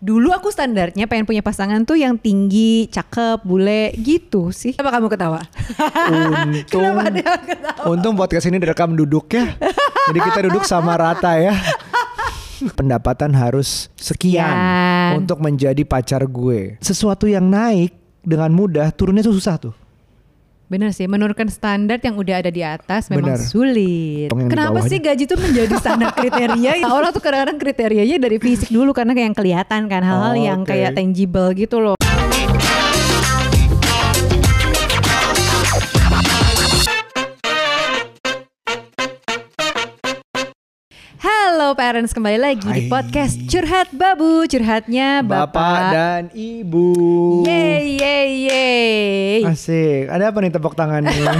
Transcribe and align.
Dulu 0.00 0.32
aku 0.32 0.48
standarnya 0.48 1.04
pengen 1.04 1.28
punya 1.28 1.44
pasangan 1.44 1.84
tuh 1.84 1.92
yang 1.92 2.16
tinggi, 2.16 2.88
cakep, 2.88 3.44
bule 3.44 3.92
gitu 4.00 4.48
sih. 4.48 4.72
Kenapa 4.72 4.96
kamu 4.96 5.06
ketawa? 5.12 5.40
Untung, 6.08 6.80
Kenapa 6.88 7.00
ada 7.04 7.20
yang 7.20 7.42
ketawa? 7.44 7.84
untung 7.84 8.14
podcast 8.16 8.48
ini 8.48 8.56
direkam 8.56 8.96
duduk 8.96 9.28
ya. 9.28 9.52
Jadi 10.08 10.18
kita 10.18 10.40
duduk 10.48 10.64
sama 10.64 10.96
rata 10.96 11.36
ya. 11.36 11.52
Pendapatan 12.72 13.32
harus 13.32 13.88
sekian 13.96 14.44
Sekian. 14.44 15.20
untuk 15.20 15.40
menjadi 15.40 15.80
pacar 15.84 16.24
gue. 16.24 16.76
Sesuatu 16.80 17.24
yang 17.24 17.44
naik 17.44 17.92
dengan 18.20 18.52
mudah 18.52 18.92
turunnya 18.92 19.20
tuh 19.20 19.36
susah 19.36 19.56
tuh. 19.56 19.72
Bener 20.70 20.94
sih, 20.94 21.10
menurunkan 21.10 21.50
standar 21.50 21.98
yang 21.98 22.14
udah 22.14 22.46
ada 22.46 22.46
di 22.46 22.62
atas 22.62 23.10
memang 23.10 23.34
Bener. 23.34 23.42
sulit. 23.42 24.30
Tong 24.30 24.46
Kenapa 24.46 24.78
sih 24.86 25.02
gaji 25.02 25.26
tuh 25.26 25.34
menjadi 25.34 25.74
standar 25.74 26.14
kriteria? 26.14 26.86
Orang 26.94 27.10
tuh 27.10 27.18
kadang-kadang 27.18 27.58
kriterianya 27.58 28.22
dari 28.22 28.38
fisik 28.38 28.70
dulu 28.70 28.94
karena 28.94 29.10
kayak 29.10 29.34
yang 29.34 29.38
kelihatan 29.42 29.90
kan 29.90 30.02
hal-hal 30.06 30.30
Oh, 30.30 30.38
yang 30.38 30.62
oke. 30.62 30.70
kayak 30.70 30.94
tangible 30.94 31.50
gitu 31.58 31.82
loh. 31.82 31.98
Halo 41.70 41.78
parents 41.78 42.10
kembali 42.10 42.34
lagi 42.34 42.66
di 42.66 42.82
Hai. 42.82 42.90
podcast 42.90 43.46
Curhat 43.46 43.94
Babu, 43.94 44.42
curhatnya 44.50 45.22
Bapak. 45.22 45.54
Bapak 45.54 45.78
dan 45.94 46.22
Ibu. 46.34 46.90
Yeay 47.46 47.94
yeay 47.94 48.28
yeay. 48.42 49.38
Asik. 49.46 50.10
Ada 50.10 50.34
apa 50.34 50.42
nih 50.42 50.50
tepuk 50.50 50.74
tangannya? 50.74 51.14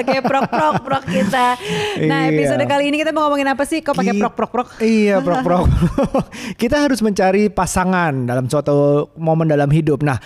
pakai 0.00 0.24
prok 0.24 0.48
prok 0.48 0.74
prok 0.80 1.04
kita. 1.04 1.60
Nah 2.00 2.20
Iya. 2.24 2.32
episode 2.32 2.64
kali 2.64 2.88
ini 2.88 2.96
kita 2.96 3.12
mau 3.12 3.28
ngomongin 3.28 3.44
apa 3.44 3.68
sih? 3.68 3.84
Kok 3.84 3.92
pakai 3.92 4.16
Ki- 4.16 4.20
prok 4.24 4.34
prok 4.40 4.50
prok? 4.56 4.68
Iya, 4.80 5.20
prok 5.20 5.44
prok. 5.44 5.66
kita 6.64 6.88
harus 6.88 7.04
mencari 7.04 7.52
pasangan 7.52 8.24
dalam 8.24 8.48
suatu 8.48 9.12
momen 9.20 9.52
dalam 9.52 9.68
hidup. 9.68 10.00
Nah, 10.00 10.16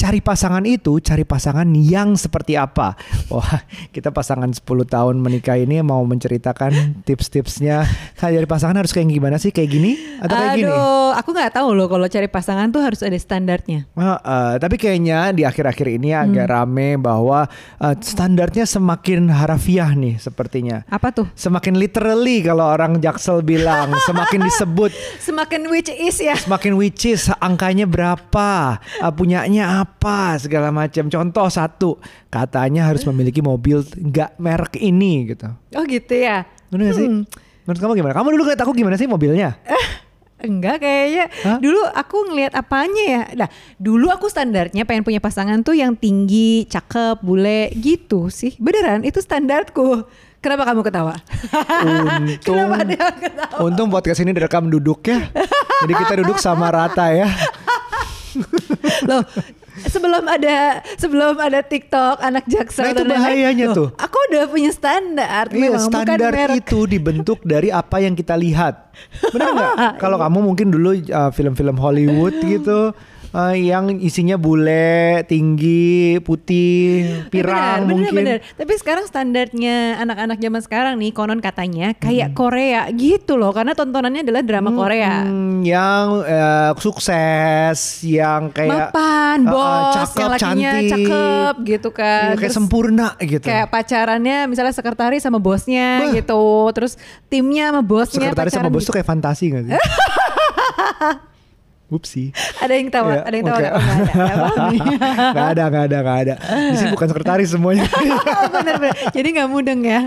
cari 0.00 0.24
pasangan 0.24 0.64
itu, 0.64 0.96
cari 1.04 1.28
pasangan 1.28 1.68
yang 1.76 2.16
seperti 2.16 2.56
apa? 2.56 2.96
Wah, 3.32 3.60
kita 3.92 4.08
pasangan 4.08 4.48
10 4.48 4.64
tahun 4.64 5.20
menikah 5.20 5.60
ini 5.60 5.84
mau 5.84 6.00
menceritakan 6.08 7.04
tips-tipsnya. 7.04 7.84
Cari 8.16 8.48
pasangan 8.48 8.80
harus 8.80 8.96
kayak 8.96 9.12
gimana 9.12 9.36
sih? 9.36 9.52
Kayak 9.52 9.70
gini 9.76 9.92
atau 10.16 10.32
kayak 10.32 10.56
gini? 10.56 10.72
Aduh, 10.72 11.12
aku 11.12 11.28
nggak 11.36 11.52
tahu 11.52 11.68
loh 11.76 11.84
kalau 11.84 12.08
cari 12.08 12.32
pasangan 12.32 12.72
tuh 12.72 12.80
harus 12.80 13.04
ada 13.04 13.18
standarnya. 13.20 13.84
Ah, 13.92 14.16
ah, 14.24 14.52
tapi 14.56 14.80
kayaknya 14.80 15.36
di 15.36 15.44
akhir-akhir 15.44 16.00
ini 16.00 16.16
agak 16.16 16.48
Hmm. 16.48 16.54
rame 16.56 16.88
bahwa 16.96 17.44
ah, 17.76 17.94
standarnya 18.00 18.64
semakin 18.64 19.28
harafiah 19.28 19.92
nih 19.92 20.16
sepertinya. 20.16 20.88
Apa 20.88 21.12
tuh? 21.12 21.26
Semakin 21.36 21.76
literally 21.76 22.40
kalau 22.40 22.64
orang 22.64 22.96
Jaksel 23.02 23.44
bilang, 23.44 23.92
semakin 24.08 24.40
disebut 24.40 24.94
Semakin 25.20 25.68
which 25.68 25.90
is 25.90 26.16
ya. 26.16 26.38
semakin 26.38 26.78
which 26.78 27.04
is 27.04 27.28
angkanya 27.36 27.84
berapa 27.84 28.78
uh, 28.78 29.12
punyanya 29.12 29.82
apa 29.82 29.89
segala 30.36 30.68
macam 30.68 31.06
contoh 31.06 31.46
satu 31.46 31.90
katanya 32.26 32.86
harus 32.86 33.02
memiliki 33.04 33.40
mobil 33.40 33.82
nggak 33.82 34.36
merek 34.36 34.76
ini 34.76 35.28
gitu 35.28 35.50
Oh 35.72 35.82
gitu 35.82 36.14
ya. 36.14 36.46
benar 36.68 36.90
nggak 36.90 36.96
sih 36.96 37.06
Hmm. 37.06 37.22
menurut 37.62 37.80
kamu 37.80 37.92
gimana 37.96 38.14
kamu 38.14 38.28
dulu 38.30 38.42
ngeliat 38.44 38.62
aku 38.62 38.72
gimana 38.72 38.94
sih 38.94 39.06
mobilnya 39.06 39.58
Enggak 40.40 40.80
kayaknya. 40.80 41.28
Hah? 41.44 41.60
Dulu 41.60 41.84
aku 41.84 42.32
ngelihat 42.32 42.56
apanya 42.56 43.04
ya. 43.04 43.22
Nah, 43.36 43.48
dulu 43.76 44.08
aku 44.08 44.24
standarnya 44.24 44.88
pengen 44.88 45.04
punya 45.04 45.20
pasangan 45.20 45.60
tuh 45.60 45.76
yang 45.76 45.92
tinggi, 45.92 46.64
cakep, 46.64 47.20
bule 47.20 47.68
gitu 47.76 48.32
sih. 48.32 48.56
Beneran 48.56 49.04
itu 49.04 49.20
standarku. 49.20 50.08
Kenapa 50.40 50.64
kamu 50.64 50.80
ketawa? 50.80 51.20
untung 51.84 52.56
Kenapa 52.56 52.88
yang 52.88 53.16
ketawa? 53.20 53.58
untung 53.60 53.92
podcast 53.92 54.24
ini 54.24 54.32
direkam 54.32 54.72
duduk 54.72 55.04
ya 55.04 55.28
jadi 55.84 55.92
kita 55.92 56.12
duduk 56.24 56.40
sama 56.40 56.72
rata 56.72 57.12
ya 57.12 57.28
Loh, 59.04 59.20
sebelum 59.86 60.24
ada 60.26 60.80
sebelum 60.96 61.38
ada 61.38 61.60
TikTok 61.60 62.20
anak 62.20 62.44
jaksel 62.44 62.84
Nah, 62.84 62.92
itu 62.92 63.04
bahayanya 63.04 63.66
tuh. 63.72 63.88
Aku 63.96 64.16
udah 64.30 64.44
punya 64.46 64.70
standar 64.70 65.48
Iya, 65.48 65.70
memang 65.70 65.82
bukan 65.86 66.04
standar 66.04 66.32
merek. 66.32 66.56
itu 66.60 66.78
dibentuk 66.84 67.38
dari 67.42 67.68
apa 67.68 67.96
yang 67.98 68.12
kita 68.12 68.34
lihat. 68.34 68.92
Benar 69.30 69.48
nggak? 69.54 69.72
Kalau 70.02 70.18
kamu 70.18 70.38
mungkin 70.42 70.68
dulu 70.68 70.90
uh, 71.08 71.30
film-film 71.30 71.76
Hollywood 71.76 72.34
gitu 72.42 72.92
uh, 73.32 73.52
yang 73.52 73.98
isinya 73.98 74.34
bule, 74.34 75.22
tinggi, 75.24 76.18
putih, 76.18 77.26
pirang 77.28 77.84
bener, 77.84 77.90
mungkin. 77.90 78.12
Bener, 78.12 78.36
bener. 78.40 78.56
Tapi 78.56 78.72
sekarang 78.76 79.04
standarnya 79.04 79.76
anak-anak 79.98 80.38
zaman 80.38 80.60
sekarang 80.60 80.94
nih 80.96 81.10
konon 81.10 81.38
katanya 81.38 81.92
Hmm. 81.92 82.00
kayak 82.00 82.28
Korea 82.32 82.86
gitu 82.90 83.34
loh 83.34 83.50
karena 83.50 83.72
tontonannya 83.72 84.22
adalah 84.22 84.40
drama 84.40 84.70
Korea. 84.70 85.24
Hmm, 85.24 85.60
yang 85.60 86.06
eh, 86.22 86.70
sukses, 86.76 87.78
yang 88.02 88.50
kayak 88.50 88.90
Mapan, 88.90 89.38
uh, 89.42 89.46
uh, 89.46 89.52
bos, 89.52 89.94
cakep, 89.96 90.16
yang 90.16 90.30
lakinya 90.30 90.70
cantik. 90.70 90.90
cakep 90.90 91.54
gitu 91.66 91.88
kan. 91.90 92.06
Iya, 92.20 92.30
kayak 92.30 92.40
Terus 92.40 92.56
sempurna 92.56 93.08
gitu. 93.16 93.44
Kayak 93.44 93.66
pacarannya 93.68 94.38
misalnya 94.46 94.72
sekretaris 94.72 95.22
sama 95.22 95.38
bosnya 95.38 95.88
Bah. 96.02 96.12
gitu. 96.12 96.42
Terus 96.72 96.92
timnya 97.26 97.70
sama 97.70 97.82
bosnya 97.82 98.28
Sekretaris 98.28 98.52
sama 98.52 98.68
bos 98.68 98.80
gitu. 98.80 98.88
tuh 98.90 98.94
kayak 98.96 99.08
fantasi 99.08 99.44
gak 99.50 99.62
sih? 99.64 99.72
Upsi. 101.90 102.30
Ada 102.56 102.72
yang 102.72 102.88
tawa, 102.88 103.10
Iya, 103.10 103.22
ada 103.26 103.34
yang 103.34 103.46
tawa 103.46 103.56
oke. 103.56 103.62
nggak? 103.62 103.74
Oh, 103.74 103.82
nggak 103.82 103.98
ada. 103.98 104.30
Emang 104.30 104.54
nih. 104.70 104.80
Gak 105.36 105.46
ada, 105.50 105.64
gak 105.66 105.84
ada, 105.90 105.98
gak 106.00 106.18
ada. 106.22 106.34
Di 106.70 106.76
sini 106.76 106.90
bukan 106.90 107.08
sekretaris 107.08 107.48
semuanya. 107.50 107.86
Bener-bener. 108.54 108.94
Jadi 109.10 109.28
nggak 109.30 109.48
mudeng 109.48 109.80
ya. 109.82 110.00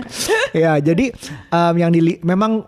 ya, 0.52 0.72
jadi 0.78 1.12
um, 1.48 1.74
yang 1.76 1.90
dili 1.90 2.16
memang 2.20 2.64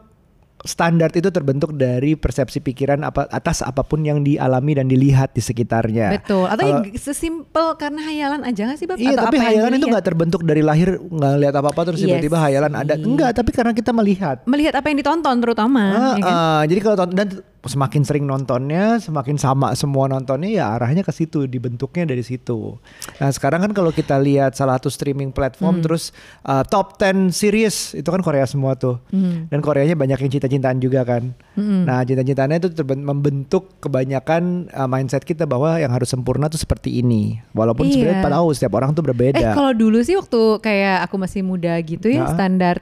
standar 0.65 1.15
itu 1.15 1.31
terbentuk 1.31 1.71
dari 1.73 2.19
persepsi 2.19 2.59
pikiran 2.59 3.07
apa 3.07 3.31
atas 3.31 3.63
apa 3.63 3.87
pun 3.87 4.03
yang 4.03 4.21
dialami 4.21 4.75
dan 4.75 4.91
dilihat 4.91 5.31
di 5.31 5.41
sekitarnya. 5.41 6.19
Betul. 6.19 6.51
Atau 6.51 6.65
yang 6.67 6.83
sesimpel 6.93 7.79
karena 7.79 8.03
hayalan 8.03 8.43
aja 8.43 8.67
gak 8.67 8.77
sih 8.77 8.85
Bab? 8.85 8.99
Iya, 8.99 9.15
Atau 9.15 9.31
tapi 9.31 9.37
apa 9.39 9.47
hayalan 9.47 9.73
itu 9.79 9.87
nggak 9.87 10.05
terbentuk 10.05 10.43
dari 10.43 10.67
lahir 10.67 10.99
nggak 10.99 11.33
lihat 11.39 11.55
apa-apa 11.55 11.81
terus 11.87 12.03
Iya 12.03 12.19
tiba-tiba 12.19 12.37
hayalan 12.43 12.73
ada. 12.75 12.95
Enggak, 12.99 13.31
tapi 13.33 13.51
karena 13.55 13.73
kita 13.73 13.95
melihat. 13.95 14.43
melihat 14.45 14.75
apa 14.75 14.87
yang 14.91 14.99
ditonton 14.99 15.37
terutama. 15.39 15.83
Ah, 15.87 16.15
ya 16.19 16.23
kan? 16.27 16.35
ah, 16.35 16.63
jadi 16.67 16.81
kalau 16.83 16.97
dan 17.15 17.29
semakin 17.67 18.03
sering 18.03 18.25
nontonnya, 18.25 18.97
semakin 18.97 19.37
sama 19.37 19.71
semua 19.73 20.07
nontonnya 20.07 20.51
ya 20.53 20.65
arahnya 20.73 21.01
ke 21.01 21.11
situ, 21.11 21.45
dibentuknya 21.45 22.03
dari 22.05 22.21
situ. 22.21 22.79
Nah, 23.17 23.29
sekarang 23.29 23.61
kan 23.61 23.73
kalau 23.73 23.91
kita 23.91 24.17
lihat 24.17 24.53
salah 24.53 24.77
satu 24.77 24.89
streaming 24.89 25.29
Hmm. 25.29 25.37
platform 25.37 25.75
terus 25.81 26.11
uh, 26.43 26.63
top 26.63 26.97
10 26.97 27.29
series 27.31 27.77
itu 27.93 28.07
kan 28.07 28.19
Korea 28.19 28.45
semua 28.45 28.75
tuh. 28.75 29.03
Hmm. 29.09 29.47
Dan 29.47 29.61
Koreanya 29.61 29.93
banyak 29.93 30.17
yang 30.17 30.31
cinta-cintaan 30.31 30.79
juga 30.79 31.03
kan. 31.03 31.35
Nah, 31.57 32.01
cinta-cintaannya 32.01 32.59
itu 32.59 32.69
membentuk 32.97 33.77
kebanyakan 33.81 34.43
uh, 34.71 34.87
mindset 34.87 35.23
kita 35.23 35.45
bahwa 35.45 35.77
yang 35.77 35.91
harus 35.91 36.07
sempurna 36.07 36.47
tuh 36.47 36.57
seperti 36.57 37.01
ini. 37.01 37.43
Walaupun 37.51 37.85
Iya. 37.85 37.93
sebenarnya 37.93 38.23
tahu 38.29 38.47
setiap 38.53 38.73
orang 38.75 38.91
tuh 38.91 39.01
Eh 39.01 39.07
berbeda. 39.07 39.51
kalau 39.53 39.73
dulu 39.73 39.99
sih 40.01 40.15
waktu 40.15 40.41
kayak 40.59 41.03
aku 41.03 41.17
masih 41.17 41.41
muda 41.41 41.75
gitu 41.81 42.07
ya 42.07 42.23
Nah. 42.23 42.33
standar 42.33 42.77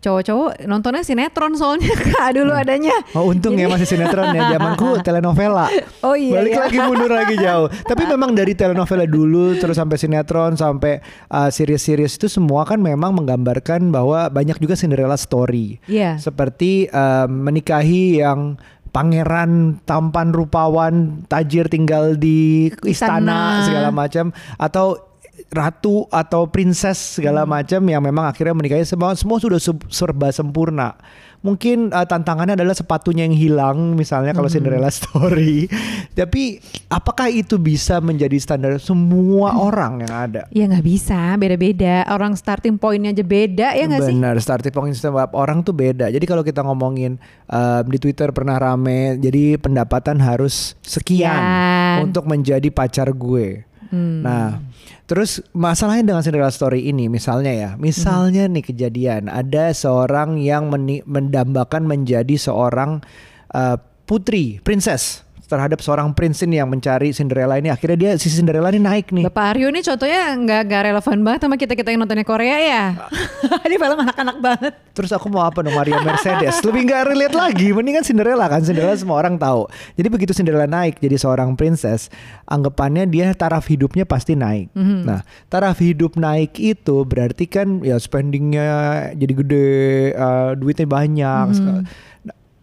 cowok-cowok 0.00 0.64
nontonnya 0.64 1.04
sinetron 1.04 1.52
soalnya 1.54 1.92
kak 2.08 2.32
dulu 2.32 2.52
adanya. 2.56 2.96
Oh 3.12 3.28
untung 3.28 3.54
ya 3.54 3.68
Jadi- 3.68 3.72
masih 3.76 3.86
sinetron 3.86 4.32
ya 4.32 4.42
zamanku 4.56 5.00
telenovela. 5.04 5.68
Oh 6.00 6.16
iya, 6.16 6.40
Balik 6.40 6.52
iya. 6.56 6.60
lagi 6.64 6.78
mundur 6.80 7.12
lagi 7.12 7.36
jauh. 7.36 7.68
Tapi 7.68 8.02
memang 8.16 8.32
dari 8.32 8.56
telenovela 8.56 9.04
dulu 9.04 9.56
terus 9.60 9.76
sampai 9.76 9.96
sinetron 10.00 10.56
sampai 10.56 11.04
uh, 11.28 11.52
series-series 11.52 12.16
itu 12.16 12.26
semua 12.26 12.64
kan 12.64 12.80
memang 12.80 13.12
menggambarkan 13.12 13.92
bahwa 13.92 14.32
banyak 14.32 14.56
juga 14.56 14.74
Cinderella 14.74 15.20
story. 15.20 15.76
Iya. 15.84 16.16
Seperti 16.16 16.88
uh, 16.88 17.28
menikahi 17.28 18.24
yang 18.24 18.56
pangeran 18.90 19.78
tampan 19.86 20.34
rupawan 20.34 21.22
tajir 21.30 21.70
tinggal 21.70 22.18
di 22.18 22.68
istana, 22.82 23.22
Istana. 23.22 23.38
segala 23.62 23.88
macam 23.94 24.34
atau 24.58 25.09
ratu 25.48 26.04
atau 26.08 26.44
princess 26.44 27.16
segala 27.16 27.42
Hmm. 27.42 27.52
macam 27.52 27.80
yang 27.82 28.00
memang 28.00 28.26
akhirnya 28.26 28.52
menikahi 28.52 28.84
semua 28.84 29.14
semua 29.14 29.38
sudah 29.38 29.56
serba 29.88 30.28
sempurna. 30.28 30.94
Mungkin 31.40 31.88
uh, 31.88 32.04
tantangannya 32.04 32.52
adalah 32.52 32.76
sepatunya 32.76 33.24
yang 33.24 33.32
hilang 33.32 33.96
misalnya 33.96 34.36
kalau 34.36 34.44
Hmm. 34.44 34.60
Cinderella 34.60 34.92
story. 35.00 35.72
Tapi 36.12 36.60
apakah 36.86 37.32
itu 37.32 37.56
bisa 37.56 37.96
menjadi 37.98 38.36
standar 38.36 38.76
semua 38.76 39.48
Hmm. 39.50 39.64
orang 39.64 39.92
yang 40.04 40.12
ada? 40.12 40.42
Ya 40.52 40.68
nggak 40.68 40.84
bisa, 40.84 41.16
beda-beda. 41.34 42.04
Orang 42.06 42.36
starting 42.36 42.76
pointnya 42.76 43.10
aja 43.10 43.24
beda 43.24 43.68
ya 43.72 43.88
nggak 43.88 44.02
sih? 44.04 44.12
Benar, 44.12 44.36
starting 44.36 44.68
point 44.68 44.92
setiap 44.92 45.32
orang 45.32 45.64
tuh 45.64 45.72
beda. 45.72 46.12
Jadi 46.12 46.24
kalau 46.24 46.44
kita 46.44 46.60
ngomongin 46.60 47.16
um, 47.46 47.84
di 47.88 47.96
Twitter 47.96 48.28
pernah 48.30 48.60
rame, 48.60 49.16
jadi 49.16 49.56
pendapatan 49.56 50.20
harus 50.20 50.76
sekian 50.82 51.32
Sekian. 51.32 52.04
untuk 52.04 52.28
menjadi 52.28 52.68
pacar 52.68 53.08
gue. 53.10 53.64
Hmm. 53.90 54.22
Nah, 54.22 54.62
terus 55.10 55.42
masalahnya 55.50 56.14
dengan 56.14 56.22
Cinderella 56.22 56.54
Story 56.54 56.86
ini, 56.86 57.10
misalnya 57.10 57.52
ya, 57.52 57.70
misalnya 57.74 58.46
nih 58.46 58.62
kejadian 58.62 59.26
ada 59.26 59.74
seorang 59.74 60.38
yang 60.38 60.70
meni- 60.70 61.02
mendambakan 61.04 61.90
menjadi 61.90 62.38
seorang 62.38 63.02
uh, 63.50 63.76
putri, 64.06 64.62
princess, 64.62 65.26
terhadap 65.50 65.82
seorang 65.82 66.14
prince 66.14 66.46
ini 66.46 66.62
yang 66.62 66.70
mencari 66.70 67.10
Cinderella 67.10 67.58
ini 67.58 67.74
akhirnya 67.74 67.98
dia 67.98 68.10
si 68.14 68.30
Cinderella 68.30 68.70
ini 68.70 68.78
naik 68.78 69.10
nih. 69.10 69.26
Bapak 69.26 69.58
Aryo 69.58 69.74
ini 69.74 69.82
contohnya 69.82 70.30
nggak 70.38 70.60
nggak 70.70 70.82
relevan 70.86 71.18
banget 71.26 71.40
sama 71.42 71.56
kita 71.58 71.74
kita 71.74 71.90
yang 71.90 72.06
nontonnya 72.06 72.22
Korea 72.22 72.56
ya. 72.62 72.84
Ini 73.66 73.76
film 73.80 73.98
anak-anak 73.98 74.36
banget. 74.38 74.72
Terus 74.94 75.10
aku 75.16 75.26
mau 75.32 75.42
apa 75.42 75.64
dong 75.64 75.74
Maria 75.74 75.98
Mercedes? 76.04 76.62
Lebih 76.62 76.86
nggak 76.86 77.02
relate 77.10 77.34
lagi. 77.34 77.72
Mendingan 77.74 78.04
Cinderella 78.06 78.46
kan 78.46 78.62
Cinderella 78.62 78.94
semua 78.94 79.18
orang 79.18 79.34
tahu. 79.40 79.66
Jadi 79.98 80.08
begitu 80.12 80.32
Cinderella 80.36 80.68
naik 80.70 81.02
jadi 81.02 81.16
seorang 81.18 81.58
princess, 81.58 82.12
anggapannya 82.46 83.08
dia 83.08 83.32
taraf 83.34 83.66
hidupnya 83.66 84.06
pasti 84.06 84.38
naik. 84.38 84.70
Nah, 84.76 85.24
taraf 85.50 85.80
hidup 85.80 86.14
naik 86.20 86.54
itu 86.60 87.02
berarti 87.02 87.48
kan 87.48 87.80
ya 87.82 87.96
spendingnya 87.98 88.68
jadi 89.16 89.32
gede, 89.32 89.70
uh, 90.14 90.52
duitnya 90.54 90.86
banyak. 90.86 91.46
Nah, 91.58 91.82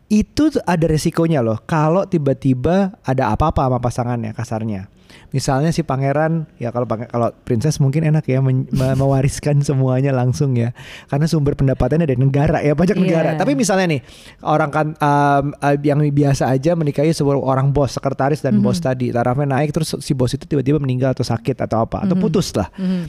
itu 0.07 0.47
ada 0.63 0.85
resikonya 0.87 1.43
loh. 1.43 1.59
Kalau 1.67 2.07
tiba-tiba 2.07 2.95
ada 3.03 3.35
apa-apa 3.35 3.67
sama 3.67 3.79
pasangannya 3.83 4.31
kasarnya. 4.31 4.87
Misalnya 5.27 5.75
si 5.75 5.83
pangeran 5.83 6.47
ya 6.55 6.71
kalau 6.71 6.87
kalau 6.87 7.31
princess 7.43 7.83
mungkin 7.83 8.07
enak 8.07 8.23
ya 8.27 8.39
men- 8.39 8.67
me- 8.71 8.95
mewariskan 8.95 9.59
semuanya 9.59 10.15
langsung 10.15 10.55
ya 10.55 10.71
karena 11.11 11.27
sumber 11.27 11.55
pendapatannya 11.55 12.07
dari 12.07 12.19
negara 12.19 12.63
ya 12.63 12.71
pajak 12.75 12.95
Iya. 12.95 13.03
negara. 13.03 13.29
Tapi 13.35 13.51
misalnya 13.55 13.91
nih 13.91 14.01
orang 14.47 14.71
kan 14.71 14.87
um, 14.95 15.51
uh, 15.59 15.75
yang 15.83 15.99
biasa 15.99 16.47
aja 16.47 16.75
menikahi 16.79 17.11
sebuah 17.11 17.39
orang 17.39 17.75
bos, 17.75 17.95
sekretaris 17.99 18.39
dan 18.39 18.63
bos 18.63 18.79
tadi 18.79 19.11
tarafnya 19.11 19.59
naik 19.59 19.75
terus 19.75 19.99
si 19.99 20.15
bos 20.15 20.31
itu 20.31 20.47
tiba-tiba 20.47 20.79
meninggal 20.79 21.11
atau 21.11 21.27
sakit 21.27 21.59
atau 21.59 21.83
apa 21.83 22.07
atau 22.07 22.15
putus 22.15 22.55
lah. 22.55 22.71
Mhm. 22.79 23.03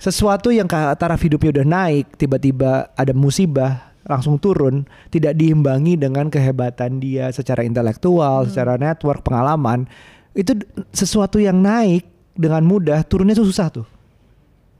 Sesuatu 0.00 0.48
yang 0.50 0.66
taraf 0.66 1.20
hidupnya 1.20 1.60
udah 1.60 1.66
naik 1.68 2.16
tiba-tiba 2.16 2.90
ada 2.96 3.12
musibah 3.12 3.91
langsung 4.02 4.36
turun 4.36 4.82
tidak 5.08 5.34
diimbangi 5.34 5.94
dengan 5.94 6.26
kehebatan 6.26 6.98
dia 6.98 7.30
secara 7.30 7.62
intelektual, 7.62 8.46
secara 8.46 8.74
network, 8.74 9.22
pengalaman 9.22 9.86
itu 10.32 10.56
sesuatu 10.90 11.36
yang 11.36 11.58
naik 11.58 12.02
dengan 12.32 12.62
mudah 12.62 13.02
turunnya 13.02 13.32
tuh 13.32 13.44
susah 13.44 13.68
tuh. 13.70 13.86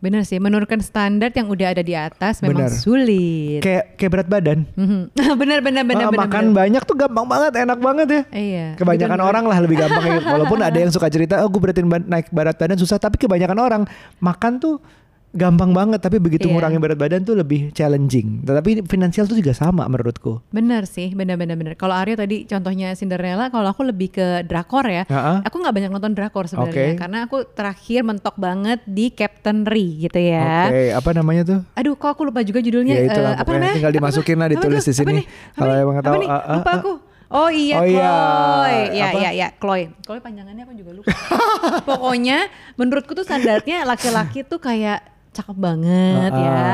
Bener 0.02 0.26
sih, 0.26 0.42
menurunkan 0.42 0.82
standar 0.82 1.30
yang 1.30 1.46
udah 1.46 1.78
ada 1.78 1.78
di 1.78 1.94
atas 1.94 2.42
memang 2.42 2.66
Bener. 2.66 2.74
sulit. 2.74 3.62
Kayak 3.62 3.94
kayak 3.94 4.10
berat 4.10 4.26
badan. 4.26 4.58
Mhm. 4.74 5.14
bener 5.40 5.62
bener 5.62 5.86
bener 5.86 6.04
Ah, 6.04 6.10
bener. 6.10 6.22
makan 6.26 6.44
bener. 6.44 6.58
banyak 6.58 6.82
tuh 6.82 6.96
gampang 6.98 7.26
banget, 7.30 7.52
enak 7.62 7.78
banget 7.78 8.06
ya. 8.10 8.22
Iya. 8.34 8.66
Kebanyakan 8.74 8.98
bener-bener. 9.14 9.30
orang 9.30 9.44
lah 9.46 9.58
lebih 9.62 9.76
gampang 9.78 10.02
ya. 10.02 10.18
Walaupun 10.34 10.58
ada 10.58 10.74
yang 10.74 10.90
suka 10.90 11.06
cerita, 11.06 11.38
oh 11.38 11.48
gue 11.48 11.62
beratin 11.62 11.86
ba- 11.86 12.02
naik 12.02 12.34
berat 12.34 12.58
badan 12.58 12.74
susah. 12.74 12.98
Tapi 12.98 13.14
kebanyakan 13.14 13.58
orang 13.60 13.82
makan 14.18 14.58
tuh 14.58 14.82
gampang 15.32 15.72
banget. 15.72 15.98
Tapi 15.98 16.16
begitu 16.16 16.44
Iya. 16.44 16.52
ngurangin 16.52 16.78
berat 16.78 16.96
badan 16.96 17.20
tuh 17.22 17.34
lebih 17.34 17.72
challenging. 17.72 18.40
Tetapi 18.42 18.84
finansial 18.84 19.24
tuh 19.24 19.34
juga 19.34 19.52
sama 19.52 19.84
menurutku. 19.84 20.44
Bener 20.48 20.84
sih, 20.84 21.10
bener-bener 21.10 21.56
bener. 21.56 21.74
Kalau 21.74 21.92
Aryo 21.92 22.14
tadi 22.14 22.44
contohnya 22.44 22.92
Cinderella, 22.92 23.48
kalau 23.48 23.66
aku 23.66 23.82
lebih 23.82 24.12
ke 24.12 24.26
drakor 24.44 24.84
ya. 24.84 25.04
Ha-ha. 25.04 25.40
Aku 25.42 25.56
nggak 25.56 25.72
banyak 25.72 25.90
nonton 25.90 26.12
drakor 26.12 26.46
sebenarnya, 26.46 26.94
karena 26.94 27.18
aku 27.24 27.48
terakhir 27.48 28.00
mentok 28.02 28.36
banget 28.36 28.84
di 28.84 29.08
Captain 29.08 29.64
Ri 29.64 30.02
gitu 30.02 30.20
ya. 30.20 30.68
Oke, 30.68 30.84
apa 30.92 31.10
namanya 31.12 31.42
tuh? 31.42 31.60
Aduh, 31.72 31.94
kok 31.94 32.12
aku 32.12 32.22
lupa 32.24 32.40
juga 32.40 32.60
judulnya. 32.60 32.94
Ya 32.94 33.04
itulah 33.08 33.32
Eh, 33.32 33.40
apa 33.40 33.50
namanya? 33.50 33.74
Tinggal 33.74 33.90
Apa 33.90 33.98
dimasukin 33.98 34.36
lah, 34.36 34.48
ditulis 34.48 34.78
Apa 34.78 34.88
di 34.88 34.94
sini. 34.94 35.16
Apa? 35.16 35.24
Apa 35.24 35.56
Kalau 35.56 35.74
emang 35.74 35.96
Apa 35.96 36.04
tahu, 36.04 36.16
nih? 36.18 36.28
ah, 36.28 36.36
ah, 36.36 36.54
lupa 36.54 36.72
aku. 36.74 36.92
Oh 37.32 37.48
iya, 37.48 37.76
Oh 37.80 37.86
iya. 37.88 37.96
Chloe. 38.04 38.80
Ya, 38.92 39.06
Apa? 39.08 39.18
ya, 39.18 39.30
ya, 39.32 39.48
Chloe. 39.56 39.84
Chloe 40.04 40.20
panjangannya 40.20 40.62
aku 40.62 40.74
juga 40.76 40.92
lupa. 40.92 41.08
Pokoknya 41.88 42.38
menurutku 42.74 43.12
tuh 43.12 43.24
standarnya 43.24 43.84
laki-laki 43.84 44.44
tuh 44.44 44.58
kayak 44.58 45.00
cakep 45.32 45.56
banget 45.56 46.28
Ah, 46.28 46.38
ya. 46.38 46.66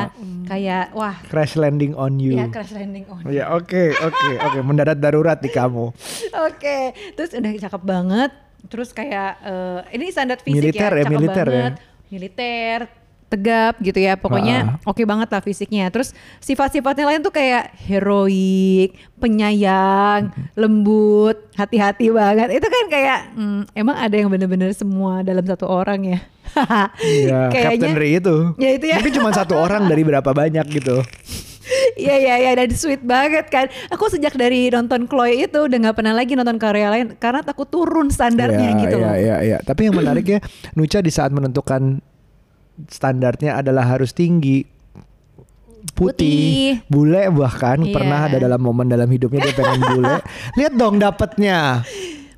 Kayak 0.45 0.85
wah, 0.93 1.15
Crash 1.25 1.55
landing 1.55 1.95
on 1.95 2.19
you. 2.19 2.35
ya 2.35 2.47
crash 2.47 2.71
landing 2.71 3.07
on. 3.07 3.23
Ya 3.25 3.51
oke 3.51 3.95
oke 3.95 4.29
oke 4.37 4.59
mendarat 4.61 4.97
darurat 4.97 5.37
di 5.37 5.49
kamu. 5.49 5.95
Oke, 6.49 6.79
terus 7.15 7.31
udah 7.33 7.51
cakep 7.57 7.83
banget. 7.83 8.31
Terus 8.67 8.91
kayak 8.91 9.33
eh, 9.41 9.81
ini 9.95 10.11
standar 10.11 10.37
fisik 10.37 10.59
Militer 10.59 10.91
ya, 10.91 10.99
ya, 10.99 11.05
cakep 11.05 11.13
militer 11.13 11.47
ya. 11.47 11.53
banget. 11.55 11.75
Militer, 12.09 12.79
tegap 13.29 13.77
gitu 13.79 14.01
ya. 14.01 14.17
Pokoknya 14.17 14.81
Ah. 14.81 14.89
oke 14.89 15.05
banget 15.05 15.29
lah 15.29 15.41
fisiknya. 15.41 15.89
Terus 15.89 16.17
sifat-sifatnya 16.41 17.05
lain 17.05 17.21
tuh 17.21 17.31
kayak 17.31 17.71
heroik, 17.85 18.97
penyayang, 19.21 20.33
lembut, 20.57 21.37
hati-hati 21.55 22.09
banget. 22.09 22.49
Itu 22.57 22.67
kan 22.67 22.85
kayak 22.89 23.19
hmm, 23.37 23.61
emang 23.73 23.97
ada 23.97 24.17
yang 24.17 24.29
bener-bener 24.29 24.73
semua 24.73 25.21
dalam 25.23 25.45
satu 25.45 25.69
orang 25.69 26.01
ya. 26.05 26.21
Iya, 26.99 27.53
Captain 27.53 27.95
Ray 27.95 28.19
itu. 28.19 28.57
Ya 28.57 28.73
itu 28.73 28.89
ya. 28.89 28.97
Mungkin 28.99 29.15
cuma 29.21 29.31
satu 29.31 29.55
orang 29.55 29.85
dari 29.87 30.03
berapa 30.03 30.33
banyak 30.33 30.67
gitu. 30.73 31.05
Iya 32.01 32.17
iya 32.17 32.35
iya 32.41 32.53
dan 32.57 32.73
sweet 32.73 33.05
banget 33.05 33.53
kan. 33.53 33.69
Aku 33.93 34.09
sejak 34.09 34.33
dari 34.33 34.73
nonton 34.73 35.05
Chloe 35.05 35.45
itu 35.45 35.69
udah 35.69 35.77
nggak 35.77 35.97
pernah 36.01 36.17
lagi 36.17 36.33
nonton 36.33 36.57
Korea 36.57 36.89
lain 36.89 37.13
karena 37.21 37.45
takut 37.45 37.69
turun 37.69 38.09
standarnya 38.09 38.73
Iya, 38.73 38.81
gitu 38.89 38.97
iya, 38.97 39.05
loh. 39.05 39.13
Iya, 39.13 39.37
iya. 39.45 39.59
Tapi 39.61 39.93
yang 39.93 40.01
menarik 40.01 40.25
ya, 40.25 40.39
Nucha 40.81 41.05
di 41.05 41.13
saat 41.13 41.29
menentukan 41.29 42.01
standarnya 42.87 43.59
adalah 43.59 43.83
harus 43.85 44.15
tinggi, 44.15 44.63
putih, 45.93 46.79
Putih. 46.79 46.87
bule 46.87 47.27
bahkan 47.31 47.83
Iya. 47.83 47.91
pernah 47.91 48.21
ada 48.25 48.39
dalam 48.39 48.61
momen 48.61 48.87
dalam 48.87 49.07
hidupnya 49.07 49.43
dia 49.43 49.55
pengen 49.55 49.83
bule. 49.85 50.17
Lihat 50.59 50.73
dong 50.75 50.97
dapetnya. 50.97 51.83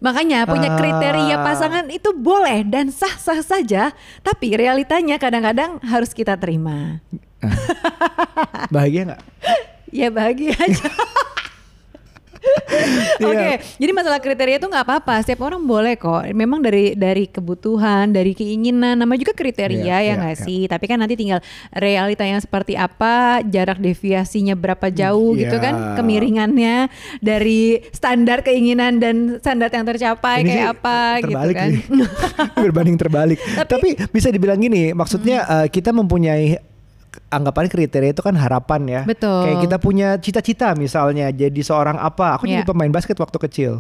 Makanya 0.01 0.49
punya 0.49 0.73
Ah. 0.73 0.79
kriteria 0.81 1.37
pasangan 1.45 1.87
itu 1.89 2.17
boleh 2.17 2.65
dan 2.65 2.89
sah-sah 2.89 3.45
saja, 3.45 3.93
tapi 4.21 4.57
realitanya 4.57 5.21
kadang-kadang 5.21 5.77
harus 5.85 6.17
kita 6.17 6.41
terima. 6.41 7.05
Bahagia 8.69 9.13
nggak? 9.13 9.23
Ya 9.91 10.07
bahagia 10.07 10.55
aja. 10.55 10.87
Oke, 13.21 13.37
Iya. 13.37 13.61
jadi 13.77 13.93
masalah 13.93 14.17
kriteria 14.17 14.57
itu 14.57 14.65
nggak 14.65 14.87
apa-apa. 14.87 15.21
Setiap 15.21 15.45
orang 15.45 15.61
boleh 15.61 15.95
kok. 15.95 16.25
Memang 16.31 16.61
dari 16.61 16.95
dari 16.95 17.27
kebutuhan, 17.27 18.09
dari 18.09 18.33
keinginan, 18.33 18.97
nama 18.97 19.13
juga 19.15 19.33
kriteria 19.33 19.77
Iya, 19.77 19.97
ya 19.97 19.99
iya, 20.01 20.13
nggak 20.17 20.37
iya. 20.39 20.45
sih. 20.47 20.61
Tapi 20.65 20.85
kan 20.87 20.97
nanti 20.97 21.15
tinggal 21.15 21.45
realitanya 21.71 22.41
seperti 22.41 22.75
apa, 22.75 23.45
jarak 23.45 23.77
deviasinya 23.77 24.55
berapa 24.55 24.89
jauh 24.89 25.37
gitu 25.37 25.53
Iya. 25.53 25.63
kan, 25.63 25.75
kemiringannya 25.97 26.89
dari 27.19 27.85
standar 27.91 28.41
keinginan 28.41 28.97
dan 28.97 29.37
standar 29.39 29.69
yang 29.69 29.85
tercapai 29.85 30.41
Ini 30.41 30.49
kayak 30.49 30.69
apa 30.73 30.99
gitu 31.21 31.37
kan. 31.53 31.69
nih. 31.69 31.83
Berbanding 32.65 32.97
terbalik. 32.97 33.39
Tapi, 33.61 34.01
bisa 34.09 34.29
dibilang 34.29 34.57
gini, 34.57 34.93
maksudnya 34.93 35.43
Hmm. 35.43 35.55
eh, 35.63 35.69
kita 35.69 35.91
mempunyai 35.91 36.70
anggapan 37.31 37.71
kriteria 37.71 38.11
itu 38.13 38.23
kan 38.27 38.35
harapan 38.35 38.81
ya. 38.91 39.03
Betul. 39.07 39.47
Kayak 39.47 39.59
kita 39.65 39.77
punya 39.79 40.09
cita-cita 40.19 40.75
misalnya 40.75 41.31
jadi 41.31 41.61
seorang 41.63 41.97
apa. 41.97 42.37
Aku 42.37 42.45
jadi 42.45 42.67
Iya. 42.67 42.69
pemain 42.69 42.91
basket 42.91 43.17
waktu 43.17 43.39
kecil. 43.49 43.73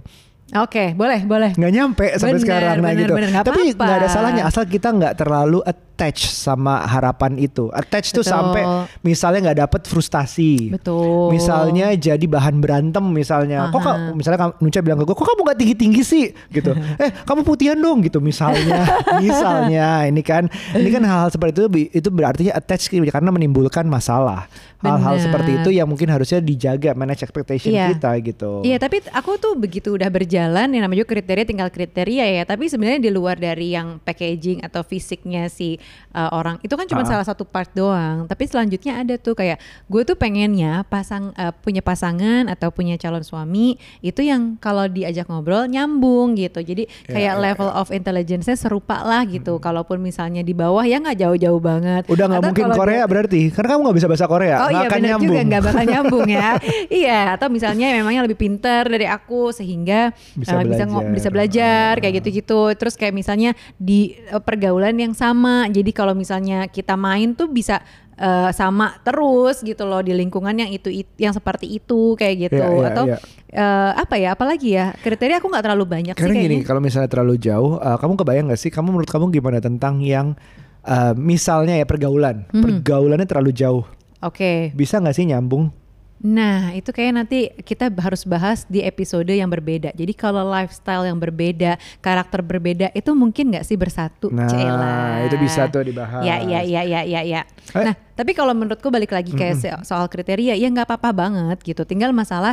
Oke, 0.50 0.99
boleh, 0.99 1.23
boleh. 1.23 1.50
nggak 1.55 1.73
nyampe 1.73 2.06
sampai 2.19 2.35
Bener, 2.35 2.43
sekarang 2.43 2.76
nah 2.82 2.91
bener, 2.91 3.06
gitu. 3.06 3.12
bener, 3.14 3.29
nggak 3.31 3.44
Tapi 3.47 3.61
nggak 3.70 3.99
ada 4.02 4.08
salahnya 4.11 4.43
asal 4.50 4.67
kita 4.67 4.88
nggak 4.91 5.14
terlalu 5.14 5.62
attach 5.62 6.26
sama 6.26 6.82
harapan 6.91 7.38
itu. 7.38 7.70
Attach 7.70 8.11
tuh 8.11 8.26
Betul. 8.26 8.35
sampai 8.35 8.62
misalnya 9.06 9.47
nggak 9.47 9.58
dapet 9.62 9.82
frustasi. 9.87 10.75
Betul. 10.75 11.31
Misalnya 11.31 11.94
jadi 11.94 12.25
bahan 12.26 12.58
berantem 12.58 13.05
misalnya. 13.14 13.70
Kok 13.70 13.79
Aha. 13.79 13.87
ka- 13.87 14.00
misalnya 14.19 14.38
kamu 14.43 14.52
Nucha 14.58 14.81
bilang 14.82 14.99
ke 14.99 15.05
gue, 15.06 15.14
kok 15.14 15.29
kamu 15.31 15.41
nggak 15.47 15.58
tinggi 15.62 15.76
tinggi 15.79 16.02
sih 16.02 16.25
gitu. 16.50 16.75
eh 17.05 17.11
kamu 17.23 17.46
putihan 17.46 17.79
dong 17.79 18.03
gitu 18.03 18.19
misalnya. 18.19 18.91
misalnya 19.22 20.10
ini 20.10 20.22
kan 20.27 20.51
ini 20.74 20.89
kan 20.91 21.03
hal-hal 21.06 21.31
seperti 21.31 21.63
itu 21.63 21.65
itu 21.94 22.08
berarti 22.10 22.51
attach 22.51 22.91
karena 22.91 23.31
menimbulkan 23.31 23.86
masalah. 23.86 24.51
Hal-hal 24.82 25.20
seperti 25.20 25.51
itu 25.56 25.70
yang 25.70 25.84
mungkin 25.84 26.08
harusnya 26.08 26.39
dijaga 26.39 26.93
manage 26.93 27.20
expectation 27.20 27.69
Iya. 27.70 27.93
kita 27.93 28.10
gitu. 28.22 28.53
Iya, 28.63 28.77
tapi 28.77 29.05
aku 29.06 29.37
tuh 29.37 29.53
begitu 29.53 29.93
udah 29.93 30.08
berjalan 30.08 30.67
yang 30.67 30.82
namanya 30.82 31.05
kriteria 31.05 31.44
tinggal 31.44 31.69
kriteria 31.69 32.25
ya. 32.25 32.43
Tapi 32.43 32.65
sebenarnya 32.65 32.96
di 32.99 33.08
luar 33.08 33.37
dari 33.37 33.70
yang 33.70 34.01
packaging 34.01 34.60
atau 34.60 34.81
fisiknya 34.81 35.46
si 35.46 35.77
uh, 36.10 36.32
orang 36.32 36.56
itu 36.60 36.72
kan 36.72 36.87
cuma 36.87 37.03
Ah. 37.03 37.08
salah 37.10 37.27
satu 37.27 37.44
part 37.44 37.69
doang. 37.70 38.25
Tapi 38.25 38.44
selanjutnya 38.44 38.99
ada 38.99 39.15
tuh 39.15 39.32
kayak 39.32 39.60
gue 39.87 40.03
tuh 40.03 40.15
pengennya 40.15 40.81
pasang 40.84 41.32
uh, 41.34 41.53
punya 41.55 41.81
pasangan 41.81 42.46
atau 42.46 42.69
punya 42.69 42.96
calon 42.96 43.20
suami 43.20 43.75
itu 44.01 44.20
yang 44.20 44.56
kalau 44.56 44.87
diajak 44.87 45.27
ngobrol 45.27 45.65
nyambung 45.65 46.34
gitu. 46.34 46.60
Jadi 46.60 46.89
Ya, 47.03 47.13
kayak 47.13 47.34
ya, 47.34 47.43
level 47.43 47.69
of 47.69 47.91
intelligence-nya 47.91 48.56
serupa 48.56 49.01
lah 49.01 49.22
gitu. 49.25 49.56
Kalaupun 49.56 50.01
misalnya 50.01 50.41
di 50.41 50.53
bawah 50.53 50.82
ya 50.82 50.96
nggak 50.96 51.19
jauh-jauh 51.19 51.60
banget. 51.60 52.03
Udah 52.06 52.25
nggak 52.27 52.43
mungkin 52.43 52.65
Korea 52.72 52.96
dia- 52.96 53.08
berarti, 53.08 53.41
karena 53.51 53.69
kamu 53.70 53.81
nggak 53.84 53.96
bisa 53.96 54.08
bahasa 54.08 54.27
Korea, 54.27 54.56
Oh 54.60 54.69
nggak 54.70 54.81
iya 54.81 54.91
benar 54.91 55.08
nyambung. 55.10 55.27
juga 55.27 55.41
nggak 55.43 55.62
bakal 55.62 55.84
nyambung 55.84 56.27
ya. 56.29 56.48
iya 57.03 57.20
atau 57.32 57.46
misalnya 57.46 57.86
memangnya 57.93 58.22
lebih 58.24 58.39
pinter 58.39 58.82
dari 58.84 59.05
aku 59.05 59.50
sehingga 59.50 60.10
Bisa 60.32 60.55
uh, 60.55 60.62
bisa 60.62 60.84
ngo- 60.84 61.00
belajar. 61.00 61.15
bisa 61.15 61.29
belajar 61.29 61.93
kayak 61.96 62.15
gitu-gitu. 62.19 62.60
Terus 62.74 62.94
kayak 62.94 63.12
misalnya 63.12 63.50
di 63.77 64.00
uh, 64.29 64.39
pergaulan 64.39 64.94
yang 64.94 65.12
sama. 65.12 65.67
Jadi 65.67 65.91
kalau 65.91 66.12
misalnya 66.12 66.67
kita 66.67 66.94
main 66.94 67.32
tuh 67.32 67.46
bisa 67.46 67.82
uh, 68.15 68.50
sama 68.50 68.96
terus 69.00 69.60
gitu 69.60 69.82
loh 69.82 70.00
di 70.00 70.12
lingkungan 70.12 70.55
yang 70.55 70.69
itu, 70.69 70.89
it- 70.89 71.17
yang 71.17 71.31
seperti 71.31 71.67
itu 71.72 72.15
kayak 72.15 72.48
gitu 72.48 72.60
Iya, 72.60 72.77
iya, 72.77 72.89
atau 72.89 73.05
iya. 73.06 73.19
uh, 73.55 73.93
apa 73.96 74.15
ya 74.15 74.29
apalagi 74.32 74.69
ya 74.72 74.93
kriteria 74.94 75.39
aku 75.39 75.48
nggak 75.48 75.65
terlalu 75.65 75.84
banyak 75.84 76.15
Karena 76.15 76.31
sih 76.31 76.39
gini, 76.39 76.46
kayaknya. 76.56 76.67
kalau 76.67 76.81
misalnya 76.81 77.08
terlalu 77.08 77.34
jauh, 77.36 77.72
uh, 77.77 77.96
kamu 77.96 78.12
kebayang 78.17 78.46
nggak 78.46 78.60
sih? 78.60 78.69
Kamu 78.69 78.89
menurut 78.91 79.08
kamu 79.08 79.24
gimana 79.31 79.58
tentang 79.58 79.98
yang 79.98 80.36
uh, 80.82 81.12
misalnya 81.15 81.74
ya 81.74 81.84
pergaulan, 81.84 82.44
Hmm. 82.48 82.62
pergaulannya 82.62 83.24
terlalu 83.24 83.53
jauh, 83.53 83.84
Oke. 84.20 84.77
bisa 84.77 85.00
nggak 85.00 85.17
sih 85.17 85.24
nyambung? 85.24 85.72
Nah, 86.20 86.77
itu 86.77 86.93
kayak 86.93 87.12
nanti 87.17 87.48
kita 87.65 87.89
harus 87.89 88.29
bahas 88.29 88.69
di 88.69 88.84
episode 88.84 89.32
yang 89.32 89.48
berbeda. 89.48 89.96
Jadi 89.96 90.12
kalau 90.12 90.44
lifestyle 90.44 91.08
yang 91.08 91.17
berbeda, 91.17 91.81
karakter 92.05 92.44
berbeda, 92.44 92.93
itu 92.93 93.17
mungkin 93.17 93.56
nggak 93.56 93.65
sih 93.65 93.81
bersatu? 93.81 94.29
Nah, 94.29 94.44
Cela. 94.44 95.24
itu 95.24 95.41
bisa 95.41 95.65
tuh 95.72 95.81
dibahas. 95.81 96.20
Ya, 96.20 96.44
ya, 96.44 96.60
ya, 96.60 96.84
ya, 96.84 97.00
ya, 97.08 97.20
ya. 97.24 97.41
Eh. 97.72 97.84
Nah, 97.89 97.96
tapi 98.20 98.36
kalau 98.36 98.53
menurutku 98.53 98.93
balik 98.93 99.17
lagi 99.17 99.32
kayak 99.32 99.56
so- 99.56 99.96
soal 99.96 100.05
kriteria, 100.12 100.53
ya 100.53 100.69
nggak 100.69 100.84
apa-apa 100.84 101.08
banget 101.17 101.56
gitu. 101.65 101.89
Tinggal 101.89 102.12
masalah, 102.12 102.53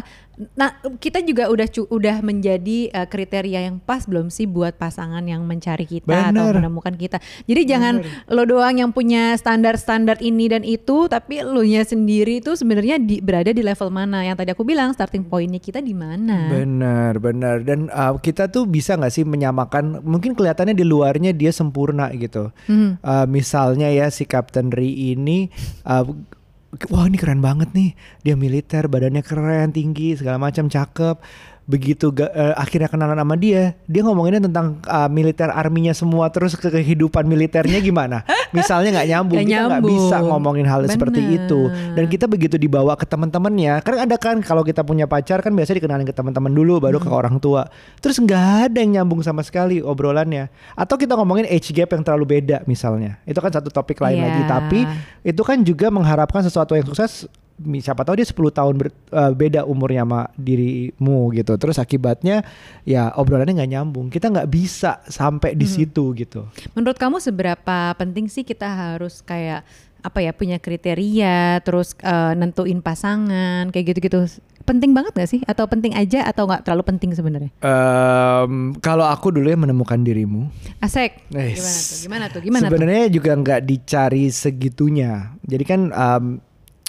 nah 0.56 0.80
kita 1.04 1.20
juga 1.20 1.52
udah 1.52 1.68
udah 1.92 2.24
menjadi 2.24 2.88
uh, 2.96 3.04
kriteria 3.04 3.68
yang 3.68 3.84
pas 3.84 4.08
belum 4.08 4.32
sih 4.32 4.48
buat 4.48 4.80
pasangan 4.80 5.20
yang 5.28 5.44
mencari 5.44 5.84
kita 5.84 6.32
atau 6.32 6.56
Bener. 6.56 6.64
menemukan 6.64 6.96
kita. 6.96 7.20
Jadi 7.44 7.68
jangan 7.68 8.00
lo 8.32 8.48
doang 8.48 8.80
yang 8.80 8.96
punya 8.96 9.36
standar-standar 9.36 10.24
ini 10.24 10.48
dan 10.48 10.64
itu, 10.64 11.12
tapi 11.12 11.44
lo 11.44 11.60
nya 11.68 11.84
sendiri 11.84 12.40
itu 12.40 12.56
sebenarnya 12.56 12.96
di, 13.04 13.20
berada 13.20 13.52
di 13.58 13.66
level 13.66 13.90
mana? 13.90 14.22
Yang 14.22 14.46
tadi 14.46 14.50
aku 14.54 14.62
bilang 14.62 14.94
starting 14.94 15.26
pointnya 15.26 15.58
kita 15.58 15.82
di 15.82 15.98
mana? 15.98 16.54
Benar, 16.54 17.18
benar. 17.18 17.66
Dan 17.66 17.90
uh, 17.90 18.14
kita 18.22 18.46
tuh 18.54 18.70
bisa 18.70 18.94
nggak 18.94 19.10
sih 19.10 19.26
menyamakan? 19.26 20.06
Mungkin 20.06 20.38
kelihatannya 20.38 20.78
di 20.78 20.86
luarnya 20.86 21.34
dia 21.34 21.50
sempurna 21.50 22.14
gitu. 22.14 22.54
Hmm. 22.70 23.02
Uh, 23.02 23.26
misalnya 23.26 23.90
ya 23.90 24.14
si 24.14 24.30
Captain 24.30 24.70
Ri 24.70 25.18
ini, 25.18 25.50
uh, 25.90 26.06
wah 26.94 27.10
ini 27.10 27.18
keren 27.18 27.42
banget 27.42 27.74
nih. 27.74 27.98
Dia 28.22 28.38
militer, 28.38 28.86
badannya 28.86 29.26
keren, 29.26 29.74
tinggi, 29.74 30.14
segala 30.14 30.38
macam, 30.38 30.70
cakep. 30.70 31.18
Begitu 31.68 32.16
ga- 32.16 32.32
uh, 32.32 32.56
akhirnya 32.56 32.88
kenalan 32.88 33.20
sama 33.20 33.36
dia, 33.36 33.76
dia 33.92 34.00
ngomonginnya 34.00 34.40
tentang 34.40 34.80
uh, 34.88 35.12
militer 35.12 35.52
arminya 35.52 35.92
semua, 35.92 36.32
terus 36.32 36.56
ke 36.56 36.72
kehidupan 36.72 37.28
militernya 37.28 37.84
gimana? 37.84 38.24
Misalnya 38.56 38.96
nggak 38.96 39.08
nyambung, 39.12 39.36
Nggak 39.44 39.52
kita 39.52 39.68
nggak 39.68 39.84
bisa 39.84 40.16
ngomongin 40.24 40.64
hal 40.64 40.88
seperti 40.88 41.20
Bener. 41.20 41.38
itu. 41.44 41.60
Dan 41.68 42.08
kita 42.08 42.24
begitu 42.24 42.56
dibawa 42.56 42.96
ke 42.96 43.04
teman-temannya, 43.04 43.84
kan 43.84 44.00
ada 44.00 44.16
kan 44.16 44.40
kalau 44.40 44.64
kita 44.64 44.80
punya 44.82 45.12
pacar 45.12 45.44
kan 45.44 45.52
biasanya 45.52 45.84
dikenalin 45.84 46.08
ke 46.08 46.16
teman-teman 46.16 46.56
dulu, 46.56 46.80
baru 46.80 47.04
ke 47.04 47.12
orang 47.12 47.36
tua. 47.36 47.68
Terus 48.00 48.16
nggak 48.16 48.72
ada 48.72 48.78
yang 48.80 49.04
nyambung 49.04 49.20
sama 49.20 49.44
sekali 49.44 49.84
obrolannya. 49.84 50.48
Atau 50.72 50.96
kita 50.96 51.20
ngomongin 51.20 51.52
age 51.52 51.76
gap 51.76 51.92
yang 51.92 52.00
terlalu 52.00 52.40
beda 52.40 52.64
misalnya, 52.64 53.20
itu 53.28 53.36
kan 53.38 53.52
satu 53.52 53.68
topik 53.68 54.00
lain 54.00 54.18
Iya. 54.18 54.24
lagi. 54.24 54.42
Tapi 54.48 54.80
itu 55.28 55.42
kan 55.44 55.60
juga 55.62 55.92
mengharapkan 55.92 56.40
sesuatu 56.40 56.80
yang 56.80 56.88
sukses. 56.88 57.28
Siapa 57.58 58.06
tahu 58.06 58.22
dia 58.22 58.28
10 58.28 58.38
tahun 58.54 58.76
ber- 58.78 58.94
eh, 58.94 59.34
beda 59.34 59.66
umurnya 59.66 60.06
sama 60.06 60.22
dirimu 60.38 61.34
gitu. 61.34 61.58
Terus 61.58 61.78
akibatnya 61.78 62.46
ya 62.84 63.10
obrolannya 63.14 63.58
nggak 63.58 63.72
nyambung. 63.72 64.08
Kita 64.08 64.30
nggak 64.30 64.46
bisa 64.46 65.02
sampai 65.04 65.58
di 65.58 65.66
situ 65.66 66.14
gitu. 66.14 66.46
Menurut 66.78 66.96
kamu 66.96 67.18
seberapa 67.18 67.98
penting 67.98 68.30
sih 68.30 68.46
kita 68.46 68.70
harus 68.70 69.22
kayak 69.22 69.66
apa 69.98 70.22
ya 70.22 70.32
punya 70.32 70.62
kriteria, 70.62 71.60
terus 71.66 71.98
eh, 72.00 72.34
nentuin 72.38 72.80
pasangan 72.80 73.74
kayak 73.74 73.98
gitu-gitu? 73.98 74.30
Penting 74.68 74.92
banget 74.92 75.16
gak 75.16 75.32
sih? 75.32 75.40
Atau 75.48 75.64
penting 75.64 75.96
aja 75.96 76.28
atau 76.28 76.44
nggak 76.44 76.68
terlalu 76.68 76.84
penting 76.84 77.16
sebenarnya? 77.16 77.48
Em, 77.64 78.76
kalau 78.84 79.08
aku 79.08 79.32
dulu 79.32 79.48
ya 79.48 79.56
menemukan 79.56 79.96
dirimu. 79.96 80.52
Asek. 80.84 81.24
Yes. 81.32 82.04
Gimana 82.04 82.28
tuh? 82.28 82.44
Gimana 82.44 82.44
tuh? 82.44 82.44
Gimana 82.44 82.60
tuh? 82.68 82.68
Sebenarnya 82.76 83.06
juga 83.08 83.32
nggak 83.32 83.62
dicari 83.64 84.28
segitunya. 84.28 85.32
Jadi 85.48 85.64
kan 85.64 85.82
em, 85.88 86.26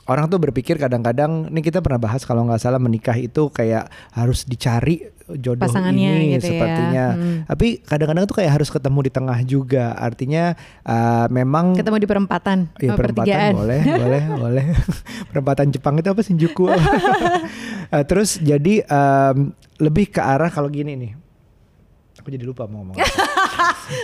orang 0.08 0.24
tuh 0.26 0.40
berpikir 0.40 0.80
kadang-kadang, 0.80 1.52
ini 1.52 1.60
kita 1.60 1.84
pernah 1.84 2.00
bahas 2.00 2.24
kalau 2.24 2.48
nggak 2.48 2.58
salah 2.58 2.80
menikah 2.80 3.14
itu 3.14 3.52
kayak 3.52 3.92
harus 4.16 4.48
dicari 4.48 5.04
jodoh 5.28 5.68
Pasangannya 5.68 6.10
ini 6.16 6.40
gitu 6.40 6.48
ya. 6.48 6.52
sepertinya. 6.56 7.06
Hmm. 7.12 7.38
Tapi 7.44 7.84
kadang-kadang 7.84 8.24
tuh 8.24 8.36
kayak 8.40 8.52
harus 8.56 8.72
ketemu 8.72 8.98
di 9.04 9.10
tengah 9.12 9.38
juga. 9.44 9.92
Artinya 10.00 10.56
eh, 10.82 11.26
memang 11.28 11.76
Ketemu 11.76 11.98
di 12.00 12.08
perempatan, 12.08 12.58
Ya 12.80 12.92
oh, 12.92 12.96
perempatan 12.96 13.28
pertigaan. 13.28 13.52
boleh, 13.52 13.80
boleh, 14.00 14.22
boleh. 14.32 14.64
perempatan 15.30 15.66
Jepang 15.68 16.00
itu 16.00 16.08
apa 16.08 16.20
Shinjuku? 16.24 16.66
Eh, 17.88 18.04
terus 18.04 18.36
jadi 18.36 18.84
em, 18.84 19.48
lebih 19.80 20.12
ke 20.12 20.20
arah 20.20 20.52
kalau 20.52 20.68
gini 20.68 20.92
nih. 20.92 21.12
Aku 22.20 22.28
jadi 22.28 22.44
lupa 22.44 22.68
mau 22.68 22.84
ngomong. 22.84 23.00
apa. 23.00 23.08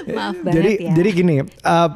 Maaf 0.09 0.37
banget 0.41 0.57
jadi 0.57 0.73
ya. 0.81 0.93
jadi 0.97 1.09
gini, 1.13 1.35
eh, 1.45 1.89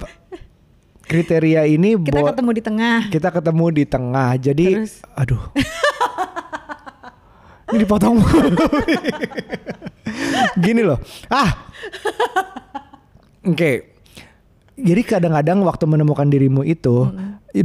kriteria 1.09 1.65
ini 1.65 1.97
kita 1.97 2.21
ketemu 2.21 2.51
di 2.53 2.63
tengah. 2.63 3.01
kita 3.09 3.29
ketemu 3.33 3.65
di 3.73 3.85
tengah. 3.89 4.31
Jadi 4.37 4.67
Terus? 4.77 4.93
aduh. 5.17 5.43
Ini 7.69 7.85
dipotong. 7.85 8.17
Gini 10.57 10.81
loh. 10.81 10.97
Ah. 11.29 11.69
Oke. 13.45 13.93
Jadi 14.79 15.03
kadang-kadang 15.05 15.61
waktu 15.67 15.85
menemukan 15.85 16.25
dirimu 16.33 16.65
itu, 16.65 17.13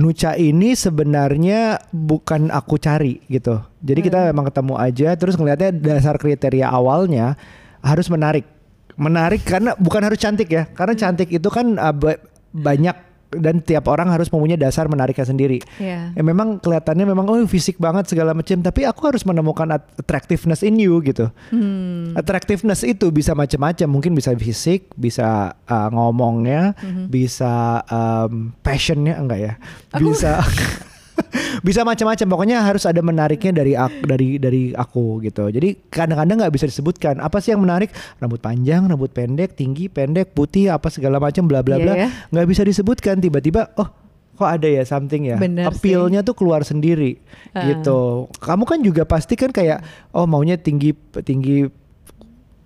Nucha 0.01 0.33
ini 0.33 0.73
sebenarnya 0.73 1.77
bukan 1.93 2.50
aku 2.50 2.81
cari 2.81 3.21
gitu. 3.29 3.62
Jadi 3.79 4.00
kita 4.01 4.33
memang 4.33 4.50
ketemu 4.50 4.75
aja, 4.75 5.13
terus 5.13 5.38
ngelihatnya 5.38 5.71
dasar 5.71 6.17
kriteria 6.17 6.67
awalnya 6.67 7.38
harus 7.85 8.09
menarik, 8.09 8.50
menarik 8.97 9.45
karena 9.45 9.77
bukan 9.77 10.01
harus 10.01 10.17
cantik 10.17 10.50
ya, 10.50 10.65
karena 10.73 10.97
cantik 10.97 11.29
itu 11.29 11.47
kan 11.53 11.77
uh, 11.77 11.93
ba- 11.93 12.19
banyak 12.50 13.12
dan 13.36 13.60
tiap 13.60 13.86
orang 13.86 14.08
harus 14.08 14.28
mempunyai 14.28 14.56
dasar 14.56 14.86
menariknya 14.86 15.25
sendiri. 15.25 15.60
Iya. 15.78 16.13
Ya 16.13 16.22
memang 16.22 16.58
kelihatannya 16.58 17.06
memang 17.06 17.25
oh 17.25 17.40
fisik 17.44 17.78
banget 17.78 18.08
segala 18.08 18.32
macam, 18.32 18.60
tapi 18.60 18.84
aku 18.84 19.02
harus 19.06 19.24
menemukan 19.24 19.70
at- 19.72 19.90
attractiveness 19.96 20.62
in 20.62 20.78
you 20.78 21.02
gitu. 21.02 21.30
Hmm. 21.50 22.13
Attractiveness 22.13 22.82
itu 22.82 23.10
bisa 23.10 23.34
macam-macam, 23.34 23.88
mungkin 23.90 24.13
bisa 24.13 24.34
fisik, 24.34 24.90
bisa 24.94 25.58
uh, 25.66 25.90
ngomongnya, 25.90 26.75
Mhm. 26.78 27.10
bisa 27.10 27.82
um, 27.86 28.52
passionnya 28.60 29.16
enggak 29.16 29.40
ya, 29.40 29.54
bisa 29.94 30.40
bisa 31.67 31.82
macam-macam. 31.82 32.27
Pokoknya 32.27 32.58
harus 32.62 32.84
ada 32.84 33.00
menariknya 33.00 33.51
dari 33.53 33.74
aku, 33.74 34.00
dari 34.03 34.29
dari 34.38 34.63
aku 34.72 35.22
gitu. 35.22 35.48
Jadi 35.48 35.88
kadang-kadang 35.88 36.41
nggak 36.41 36.53
bisa 36.53 36.65
disebutkan 36.65 37.17
apa 37.17 37.38
sih 37.38 37.53
yang 37.53 37.62
menarik, 37.62 37.89
rambut 38.17 38.39
panjang, 38.39 38.86
rambut 38.86 39.10
pendek, 39.10 39.53
tinggi, 39.53 39.88
pendek, 39.88 40.32
putih, 40.32 40.70
apa 40.70 40.89
segala 40.89 41.17
macam, 41.17 41.46
bla 41.46 41.62
bla 41.62 41.75
Iya 41.75 41.84
bla, 41.84 41.93
ya. 41.96 42.08
nggak 42.29 42.48
bisa 42.48 42.62
disebutkan. 42.62 43.17
Tiba-tiba, 43.17 43.72
oh 43.75 43.88
kok 44.34 44.50
ada 44.50 44.65
ya 44.65 44.82
something 44.82 45.29
ya, 45.29 45.38
Bener 45.38 45.70
appeal-nya 45.70 46.25
tuh 46.25 46.34
keluar 46.34 46.65
sendiri 46.65 47.22
Ah. 47.53 47.70
gitu. 47.70 48.25
Kamu 48.41 48.65
kan 48.65 48.82
juga 48.82 49.05
pasti 49.05 49.38
kan 49.38 49.53
kayak, 49.53 50.10
oh 50.12 50.25
maunya 50.25 50.58
tinggi 50.58 50.89
tinggi 51.22 51.70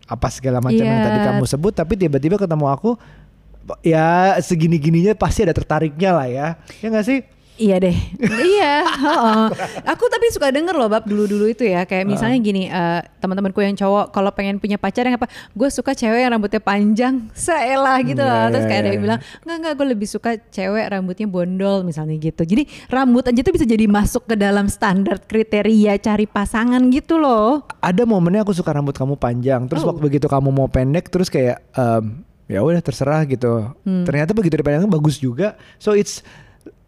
apa 0.08 0.32
segala 0.32 0.63
macam 0.63 0.80
yang 0.80 1.04
Iya. 1.04 1.08
tadi 1.12 1.20
kamu 1.20 1.44
sebut 1.44 1.74
tapi 1.75 2.00
tiba-tiba 2.00 2.39
ketemu 2.39 2.72
aku 2.72 2.96
ya 3.84 4.39
segini-gininya 4.39 5.12
pasti 5.12 5.44
ada 5.44 5.51
tertariknya 5.51 6.16
lah 6.16 6.27
ya 6.32 6.48
ya 6.80 6.88
nggak 6.88 7.04
sih 7.04 7.20
Iya 7.58 7.82
deh, 7.82 7.98
iya. 8.22 8.86
heeh. 9.02 9.46
Aku 9.84 10.06
tapi 10.08 10.30
suka 10.30 10.50
denger 10.50 10.72
loh 10.72 10.86
bab 10.88 11.02
dulu-dulu 11.04 11.50
itu 11.50 11.66
ya, 11.66 11.84
kayak 11.84 12.06
misalnya 12.06 12.38
gini, 12.38 12.70
eh, 12.70 13.02
teman-temanku 13.18 13.58
yang 13.60 13.74
cowok 13.74 14.10
kalau 14.10 14.30
pengen 14.30 14.58
punya 14.58 14.78
pacar 14.78 15.04
yang 15.04 15.18
apa, 15.18 15.26
gue 15.52 15.66
suka 15.68 15.92
cewek 15.92 16.22
yang 16.22 16.32
rambutnya 16.32 16.62
panjang, 16.62 17.26
seelah 17.34 17.98
gitu 18.00 18.22
Iya, 18.22 18.30
loh. 18.30 18.38
iya, 18.38 18.52
Terus 18.54 18.64
kayak 18.64 18.78
ada 18.78 18.86
iya. 18.86 18.94
yang 18.94 19.04
bilang, 19.04 19.20
nggak 19.42 19.56
nggak, 19.58 19.74
gue 19.74 19.88
lebih 19.90 20.08
suka 20.08 20.30
cewek 20.38 20.86
rambutnya 20.88 21.26
bondol 21.26 21.82
misalnya 21.82 22.14
gitu. 22.16 22.42
Jadi 22.42 22.64
rambut 22.88 23.26
aja 23.26 23.42
tuh 23.42 23.52
bisa 23.52 23.66
jadi 23.66 23.86
masuk 23.88 24.24
ke 24.24 24.36
dalam 24.38 24.70
standar 24.70 25.18
kriteria 25.20 25.98
cari 25.98 26.26
pasangan 26.26 26.82
gitu 26.88 27.18
loh. 27.18 27.66
ada 27.80 28.04
momennya 28.04 28.44
aku 28.44 28.54
suka 28.54 28.70
rambut 28.70 28.94
kamu 28.94 29.16
panjang 29.16 29.66
terus 29.66 29.82
Oh. 29.82 29.90
waktu 29.90 30.04
begitu 30.04 30.28
kamu 30.28 30.50
mau 30.52 30.68
pendek 30.68 31.08
terus 31.08 31.26
kayak 31.28 31.58
em, 31.72 32.22
ya 32.46 32.60
udah 32.60 32.78
terserah 32.78 33.24
gitu 33.24 33.74
Hmm. 33.82 34.04
ternyata 34.04 34.32
begitu 34.32 34.54
dipandang 34.54 34.86
bagus 34.86 35.18
juga 35.18 35.56
so 35.76 35.92
it's 35.92 36.22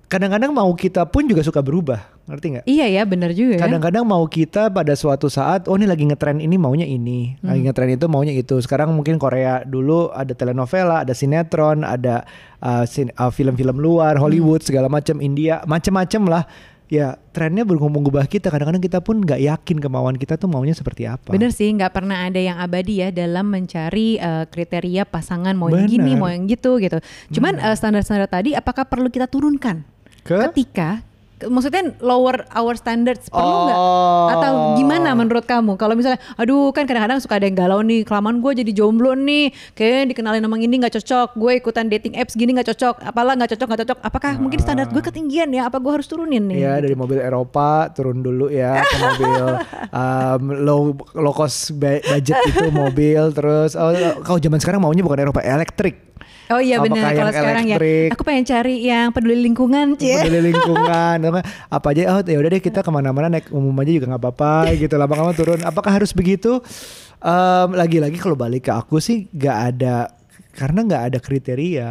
kadang-kadang 0.09 0.49
mau 0.49 0.73
kita 0.73 1.05
pun 1.05 1.23
juga 1.23 1.45
suka 1.45 1.61
berubah 1.61 2.01
ngerti 2.25 2.45
nggak 2.53 2.65
Iya 2.65 2.85
ya, 2.89 3.03
bener 3.09 3.33
juga. 3.33 3.57
ya. 3.57 3.61
Kadang-kadang 3.65 4.05
mau 4.05 4.21
kita 4.25 4.69
pada 4.69 4.93
suatu 4.93 5.29
saat, 5.29 5.65
oh 5.65 5.73
ini 5.73 5.89
lagi 5.89 6.05
ngetren 6.05 6.37
ini 6.37 6.57
maunya 6.57 6.85
ini, 6.85 7.33
Hmm. 7.41 7.53
lagi 7.53 7.61
ngetren 7.65 7.89
itu 7.93 8.05
maunya 8.05 8.33
itu. 8.33 8.53
Sekarang 8.61 8.93
mungkin 8.93 9.17
Korea 9.17 9.65
dulu 9.65 10.13
ada 10.13 10.33
telenovela, 10.37 11.01
ada 11.01 11.13
sinetron, 11.13 11.81
ada 11.81 12.25
uh, 12.61 12.85
sin- 12.85 13.13
uh, 13.17 13.29
film-film 13.29 13.77
luar, 13.77 14.17
Hmm. 14.17 14.29
Hollywood 14.29 14.61
segala 14.61 14.89
macam, 14.89 15.17
India, 15.21 15.61
macam-macam 15.65 16.21
lah. 16.29 16.43
Ya 16.89 17.21
trennya 17.37 17.61
berubah 17.61 18.25
kita. 18.25 18.49
Kadang-kadang 18.49 18.81
kita 18.81 18.97
pun 18.97 19.21
nggak 19.21 19.37
yakin 19.37 19.77
kemauan 19.77 20.17
kita 20.17 20.41
tuh 20.41 20.49
maunya 20.49 20.73
seperti 20.73 21.05
apa. 21.05 21.29
Bener 21.29 21.53
sih, 21.53 21.69
nggak 21.69 21.93
pernah 21.93 22.25
ada 22.25 22.41
yang 22.41 22.57
abadi 22.57 23.05
ya 23.05 23.13
dalam 23.13 23.45
mencari 23.45 24.17
eh, 24.17 24.45
kriteria 24.49 25.05
pasangan 25.05 25.53
mau 25.53 25.69
yang 25.69 25.85
Bener. 25.85 25.93
gini, 25.93 26.11
mau 26.17 26.33
yang 26.33 26.49
gitu 26.49 26.81
gitu. 26.81 26.97
Cuman 27.29 27.61
eh, 27.61 27.77
standar-standar 27.77 28.25
tadi, 28.25 28.57
apakah 28.57 28.89
perlu 28.89 29.13
kita 29.13 29.29
turunkan 29.29 29.85
Ke? 30.29 30.37
ketika 30.53 31.01
ke- 31.39 31.47
maksudnya 31.47 31.95
lower 32.03 32.43
our 32.51 32.75
standards 32.75 33.31
perlu 33.31 33.71
nggak? 33.71 33.79
Oh. 33.79 34.27
Atau 34.27 34.51
gimana 34.75 35.15
menurut 35.15 35.47
kamu? 35.47 35.79
Kalau 35.79 35.95
misalnya, 35.95 36.19
aduh 36.35 36.75
kan 36.75 36.83
kadang-kadang 36.83 37.23
suka 37.23 37.39
ada 37.39 37.47
yang 37.47 37.55
galau 37.55 37.79
nih, 37.79 38.03
kelamaan 38.03 38.43
gue 38.43 38.59
jadi 38.59 38.71
jomblo 38.75 39.15
nih, 39.15 39.55
kayaknya 39.71 40.11
dikenalin 40.11 40.43
sama 40.43 40.59
ini 40.59 40.75
nggak 40.83 40.99
cocok, 40.99 41.39
gue 41.39 41.51
ikutan 41.63 41.87
dating 41.87 42.19
apps 42.19 42.35
gini 42.35 42.51
nggak 42.51 42.75
cocok, 42.75 43.07
apalah 43.07 43.39
nggak 43.39 43.55
cocok 43.55 43.67
nggak 43.71 43.81
cocok, 43.87 43.99
apakah 44.03 44.31
mungkin 44.35 44.59
standar 44.59 44.91
gue 44.91 44.99
ketinggian 44.99 45.49
ya? 45.55 45.71
Apa 45.71 45.79
gue 45.79 45.91
harus 45.95 46.11
turunin 46.11 46.43
nih? 46.43 46.59
Ya 46.59 46.75
dari 46.83 46.93
mobil 46.99 47.23
Eropa 47.23 47.87
turun 47.95 48.19
dulu 48.19 48.51
ya 48.51 48.83
ke 48.83 48.97
mobil 49.07 49.43
um, 49.95 50.43
low 50.59 50.81
low 51.15 51.31
cost 51.31 51.71
budget 51.79 52.35
itu 52.51 52.67
mobil 52.67 53.31
terus 53.31 53.79
oh 53.79 53.95
kalau 54.27 54.43
zaman 54.43 54.59
sekarang 54.59 54.83
maunya 54.83 55.01
bukan 55.07 55.23
Eropa 55.23 55.39
elektrik 55.39 56.09
Oh 56.49 56.57
iya 56.57 56.77
benar 56.79 57.13
kalau 57.13 57.29
sekarang 57.29 57.65
elektrik? 57.67 58.09
ya. 58.09 58.13
Aku 58.13 58.23
pengen 58.23 58.43
cari 58.43 58.75
yang 58.81 59.07
peduli 59.09 59.37
lingkungan, 59.39 59.93
Cie. 59.95 60.17
peduli 60.19 60.49
lingkungan 60.49 61.17
apa 61.77 61.87
aja 61.87 62.01
oh 62.09 62.21
ya 62.21 62.37
udah 62.37 62.49
deh 62.49 62.59
kita 62.59 62.81
ke 62.81 62.89
mana-mana 62.89 63.29
naik 63.29 63.49
umum 63.49 63.73
aja 63.75 63.91
juga 63.91 64.05
nggak 64.07 64.23
apa-apa 64.23 64.53
gitu 64.73 64.95
lama-lama 64.95 65.29
turun 65.31 65.61
apakah 65.61 65.91
harus 65.91 66.09
begitu 66.11 66.57
Em, 67.19 67.69
lagi-lagi 67.69 68.15
kalau 68.15 68.33
balik 68.33 68.63
ke 68.63 68.71
aku 68.71 68.97
sih 68.97 69.27
nggak 69.29 69.57
ada 69.69 70.07
karena 70.51 70.79
nggak 70.81 71.03
ada 71.05 71.17
kriteria 71.19 71.89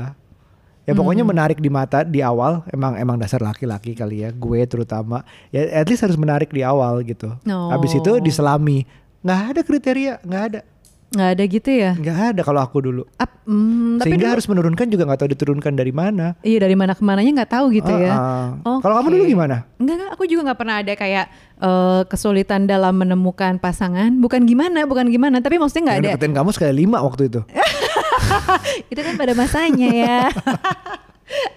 ya 0.82 0.92
pokoknya 0.94 1.20
Hmm. 1.20 1.30
menarik 1.30 1.60
di 1.60 1.68
mata 1.68 2.00
di 2.00 2.18
awal 2.18 2.64
emang 2.66 2.96
emang 2.96 3.14
dasar 3.14 3.38
laki-laki 3.38 3.92
kali 3.92 4.24
ya 4.24 4.32
gue 4.32 4.60
terutama 4.64 5.20
ya 5.48 5.68
at 5.68 5.84
least 5.84 6.00
harus 6.00 6.16
menarik 6.16 6.48
di 6.48 6.64
awal 6.64 7.04
gitu 7.04 7.28
Oh. 7.44 7.68
habis 7.68 7.92
itu 7.92 8.16
diselami 8.18 8.88
nggak 9.20 9.40
ada 9.50 9.60
kriteria 9.60 10.14
nggak 10.24 10.42
ada 10.48 10.60
nggak 11.08 11.30
ada 11.32 11.44
gitu 11.44 11.70
ya 11.72 11.96
nggak 11.96 12.18
ada 12.36 12.40
kalau 12.42 12.60
aku 12.60 12.84
dulu 12.84 13.02
Ap- 13.16 13.40
tapi 13.40 14.04
sehingga 14.04 14.28
dulu- 14.28 14.34
harus 14.36 14.44
menurunkan 14.44 14.86
juga 14.86 15.08
nggak 15.08 15.18
tahu 15.18 15.30
diturunkan 15.32 15.72
dari 15.72 15.88
mana 15.88 16.36
iya 16.42 16.60
dari 16.60 16.76
mana 16.76 16.92
ke 16.92 17.00
mananya 17.00 17.32
nggak 17.40 17.48
tahu 17.50 17.72
gitu 17.72 17.88
Ah, 17.88 17.96
ya 17.98 18.12
ah. 18.12 18.78
Kalau 18.78 18.94
kamu 18.94 19.08
dulu 19.10 19.24
gimana? 19.26 19.64
Enggak, 19.76 19.94
enggak, 19.96 20.10
aku 20.12 20.22
juga 20.24 20.40
nggak 20.44 20.58
pernah 20.58 20.76
ada 20.78 20.92
kayak 20.92 21.24
eh, 21.58 22.02
kesulitan 22.04 22.64
dalam 22.64 22.94
menemukan 22.94 23.56
pasangan. 23.56 24.12
Bukan 24.14 24.44
gimana, 24.44 24.84
bukan 24.84 25.08
gimana, 25.08 25.40
tapi 25.40 25.56
maksudnya 25.56 25.82
nggak 25.88 25.98
ada. 25.98 26.08
deketin 26.12 26.32
kamu 26.32 26.50
sekali 26.52 26.72
lima 26.78 27.00
waktu 27.00 27.26
itu. 27.26 27.40
Itu 28.92 29.00
kan 29.00 29.16
pada 29.16 29.32
masanya 29.32 29.88
ya. 29.88 30.18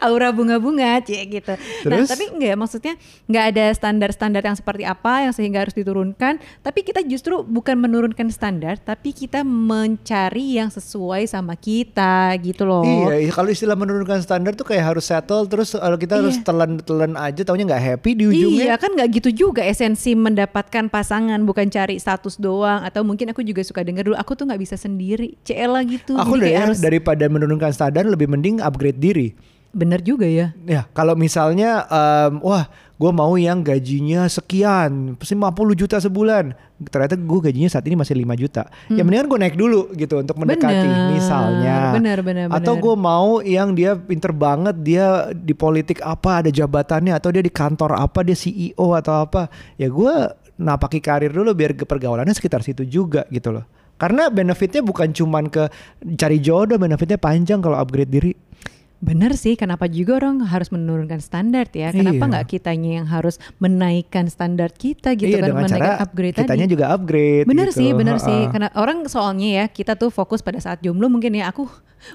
Aura 0.04 0.30
bunga-bunga, 0.32 1.00
cie 1.01 1.24
gitu. 1.25 1.54
Nah, 1.88 2.04
Terus? 2.04 2.10
tapi 2.10 2.30
enggak, 2.32 2.56
maksudnya 2.58 2.94
nggak 3.28 3.46
ada 3.56 3.66
standar-standar 3.72 4.42
yang 4.44 4.58
seperti 4.58 4.84
apa 4.84 5.30
yang 5.30 5.34
sehingga 5.34 5.63
harus 5.63 5.75
diturunkan. 5.75 6.42
Tapi 6.60 6.80
kita 6.82 7.01
justru 7.06 7.42
bukan 7.42 7.78
menurunkan 7.78 8.28
standar, 8.30 8.78
tapi 8.82 9.16
kita 9.16 9.42
mencari 9.42 10.60
yang 10.60 10.68
sesuai 10.68 11.25
sama 11.25 11.56
kita 11.56 12.36
gitu 12.44 12.68
loh. 12.68 12.84
Iya, 12.84 13.32
kalau 13.32 13.50
istilah 13.50 13.78
menurunkan 13.78 14.20
standar 14.22 14.54
tuh 14.54 14.68
kayak 14.68 14.96
harus 14.96 15.06
settle 15.08 15.48
terus 15.48 15.74
kalau 15.74 15.98
kita 15.98 16.20
harus 16.20 16.38
Iya. 16.38 16.46
telan-telan 16.46 17.13
aja 17.16 17.42
taunya 17.44 17.66
nggak 17.68 17.84
happy 17.84 18.12
di 18.16 18.24
ujungnya. 18.28 18.63
Iya 18.72 18.75
kan 18.78 18.92
nggak 18.94 19.10
gitu 19.22 19.30
juga 19.48 19.62
esensi 19.63 20.13
mendapatkan 20.13 20.88
pasangan 20.88 21.40
bukan 21.44 21.68
cari 21.68 21.98
status 21.98 22.38
doang 22.38 22.84
atau 22.84 23.01
mungkin 23.01 23.32
aku 23.32 23.42
juga 23.42 23.62
suka 23.62 23.82
denger 23.82 24.12
dulu 24.12 24.18
aku 24.18 24.34
tuh 24.36 24.46
nggak 24.48 24.62
bisa 24.62 24.75
sendiri 24.75 25.36
CL 25.42 25.74
gitu 25.88 26.13
Aku 26.16 26.36
dari, 26.36 26.58
harus 26.58 26.80
daripada 26.80 27.25
menurunkan 27.28 27.72
standar 27.72 28.04
lebih 28.04 28.28
mending 28.28 28.60
upgrade 28.60 29.00
diri. 29.00 29.34
Bener 29.72 30.00
juga 30.00 30.28
ya 30.28 30.51
Ya, 30.62 30.84
kalau 30.92 31.16
misalnya 31.16 31.88
em, 31.88 32.40
wah, 32.40 32.68
gue 32.96 33.10
mau 33.10 33.34
yang 33.34 33.60
gajinya 33.60 34.28
sekian, 34.28 35.16
50 35.16 35.42
juta 35.74 35.98
sebulan. 35.98 36.54
Ternyata 36.82 37.13
gue 37.16 37.40
gajinya 37.42 37.70
saat 37.70 37.86
ini 37.86 37.96
masih 37.96 38.13
5 38.13 38.36
juta. 38.36 38.70
Ya 38.90 39.01
mendingan 39.01 39.25
gue 39.25 39.40
naik 39.40 39.56
dulu 39.56 39.90
gitu 39.94 40.18
untuk 40.18 40.38
mendekati 40.38 40.75
Hmm. 40.75 40.86
Bener, 40.86 41.12
misalnya. 41.13 41.75
bener, 41.94 42.18
bener, 42.22 42.46
Atau 42.50 42.78
bener. 42.78 42.84
gue 42.84 42.96
mau 42.98 43.30
yang 43.40 43.74
dia 43.74 43.96
pinter 43.96 44.30
banget, 44.30 44.75
dia 44.82 45.30
di 45.32 45.54
politik 45.54 45.98
apa, 46.01 46.42
ada 46.42 46.50
jabatannya 46.50 47.13
atau 47.13 47.30
dia 47.30 47.42
di 47.42 47.50
kantor 47.50 47.96
apa, 47.96 48.22
dia 48.22 48.34
CEO 48.34 48.94
atau 48.94 49.24
apa. 49.24 49.50
Ya 49.78 49.88
gue 49.88 50.13
napaki 50.58 51.01
karir 51.01 51.34
dulu 51.34 51.54
biar 51.54 51.74
pergaulannya 51.74 52.34
sekitar 52.34 52.62
situ 52.62 52.86
juga 52.86 53.25
gitu 53.30 53.50
loh. 53.50 53.66
Karena 53.98 54.30
benefitnya 54.30 54.82
bukan 54.82 55.10
cuman 55.10 55.46
ke 55.48 55.70
cari 56.18 56.38
jodoh, 56.38 56.78
benefitnya 56.78 57.18
panjang 57.18 57.62
kalau 57.62 57.78
upgrade 57.78 58.10
diri. 58.10 58.34
Bener 59.01 59.34
sih 59.34 59.58
kenapa 59.58 59.89
juga 59.89 60.22
orang 60.22 60.46
harus 60.46 60.70
menurunkan 60.70 61.17
standar 61.20 61.65
ya 61.74 61.89
kenapa 61.89 62.22
Iya. 62.22 62.29
nggak 62.38 62.46
kitanya 62.48 62.91
yang 63.01 63.08
harus 63.10 63.41
menaikkan 63.58 64.29
standar 64.29 64.70
kita 64.70 65.17
gitu 65.17 65.34
iya 65.34 65.41
kan 65.41 65.50
dengan 65.50 65.65
menaikkan 65.65 65.89
cara 65.98 66.03
upgrade 66.05 66.36
kitanya 66.38 66.65
tadi 66.70 66.74
juga 66.77 66.86
upgrade. 66.93 67.46
Bener 67.50 67.67
gitu. 67.74 67.79
sih, 67.81 67.89
bener 67.98 68.17
Ha-ha. 68.22 68.27
sih. 68.29 68.41
Karena 68.53 68.70
orang 68.77 69.10
soalnya 69.10 69.50
ya 69.50 69.65
kita 69.65 69.98
tuh 69.98 70.13
fokus 70.13 70.46
pada 70.46 70.62
saat 70.62 70.86
jomblo 70.86 71.10
mungkin 71.10 71.34
ya 71.34 71.50
aku 71.50 71.65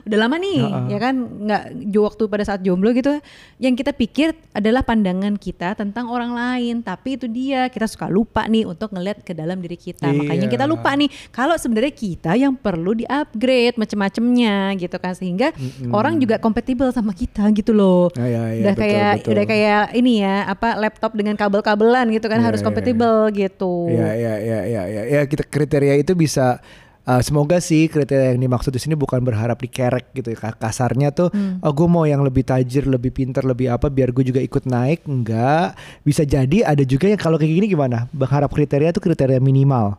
udah 0.05 0.19
lama 0.19 0.37
nih, 0.37 0.61
Ha-ha. 0.62 0.88
ya 0.88 0.99
kan 0.99 1.14
nggak 1.16 1.62
waktu 1.97 2.23
pada 2.26 2.45
saat 2.45 2.61
jomblo 2.62 2.90
gitu. 2.90 3.19
Yang 3.57 3.75
kita 3.81 3.93
pikir 3.93 4.28
adalah 4.52 4.83
pandangan 4.83 5.35
kita 5.35 5.75
tentang 5.75 6.07
orang 6.07 6.33
lain, 6.33 6.81
tapi 6.81 7.16
itu 7.16 7.26
dia 7.26 7.66
kita 7.66 7.87
suka 7.87 8.07
lupa 8.07 8.47
nih 8.47 8.64
untuk 8.64 8.90
ngeliat 8.90 9.21
ke 9.21 9.33
dalam 9.33 9.59
diri 9.59 9.75
kita. 9.75 10.07
Makanya 10.09 10.47
Iya. 10.47 10.52
kita 10.52 10.64
lupa 10.64 10.90
nih 10.93 11.09
kalau 11.31 11.57
sebenarnya 11.57 11.93
kita 11.93 12.33
yang 12.35 12.55
perlu 12.55 12.95
di-upgrade 12.95 13.76
macem-macemnya 13.76 14.75
gitu 14.76 14.97
kan 14.97 15.12
sehingga 15.12 15.50
orang 15.90 16.16
juga 16.16 16.38
kompatibel 16.38 16.88
sama 16.90 17.11
kita 17.11 17.49
gitu 17.50 17.73
loh. 17.73 18.09
Ya, 18.14 18.26
ya, 18.26 18.43
ya, 18.52 18.62
udah 18.62 18.75
betul, 18.75 18.83
kayak 18.85 19.12
betul. 19.16 19.31
udah 19.33 19.45
kayak 19.47 19.83
ini 19.95 20.12
ya 20.21 20.37
apa 20.47 20.69
laptop 20.76 21.12
dengan 21.12 21.35
kabel-kabelan 21.35 22.07
gitu 22.11 22.26
kan 22.26 22.38
Iya, 22.38 22.47
harus 22.47 22.61
iya, 22.61 22.66
kompatibel 22.66 23.16
gitu. 23.33 23.75
Ya, 23.90 24.11
ya, 24.12 24.35
ya, 24.38 24.59
ya, 24.64 24.83
ya, 24.87 25.02
ya, 25.09 25.21
kita 25.25 25.45
kriteria 25.47 25.95
itu 25.97 26.12
bisa. 26.12 26.61
Uh, 27.07 27.23
semoga 27.23 27.63
sih 27.63 27.87
kriteria 27.87 28.35
yang 28.35 28.43
dimaksud 28.43 28.75
di 28.75 28.83
sini 28.83 28.99
bukan 28.99 29.23
berharap 29.23 29.57
dikerek 29.57 30.13
gitu 30.13 30.35
ya. 30.35 30.53
Kasarnya 30.53 31.15
tuh, 31.15 31.31
Hmm. 31.31 31.63
oh 31.63 31.73
gue 31.73 31.89
mau 31.89 32.05
yang 32.05 32.21
lebih 32.21 32.43
tajir, 32.43 32.85
lebih 32.85 33.15
pinter, 33.15 33.47
lebih 33.47 33.71
apa, 33.71 33.87
biar 33.87 34.11
gue 34.11 34.26
juga 34.26 34.43
ikut 34.43 34.67
naik. 34.67 35.07
Enggak, 35.07 35.78
bisa 36.02 36.26
jadi 36.26 36.67
ada 36.67 36.83
juga 36.83 37.07
yang 37.07 37.19
kalau 37.19 37.39
kayak 37.39 37.54
gini 37.54 37.67
gimana? 37.71 38.11
Berharap 38.11 38.50
kriteria 38.50 38.91
tuh 38.91 39.00
kriteria 39.00 39.39
minimal. 39.39 39.97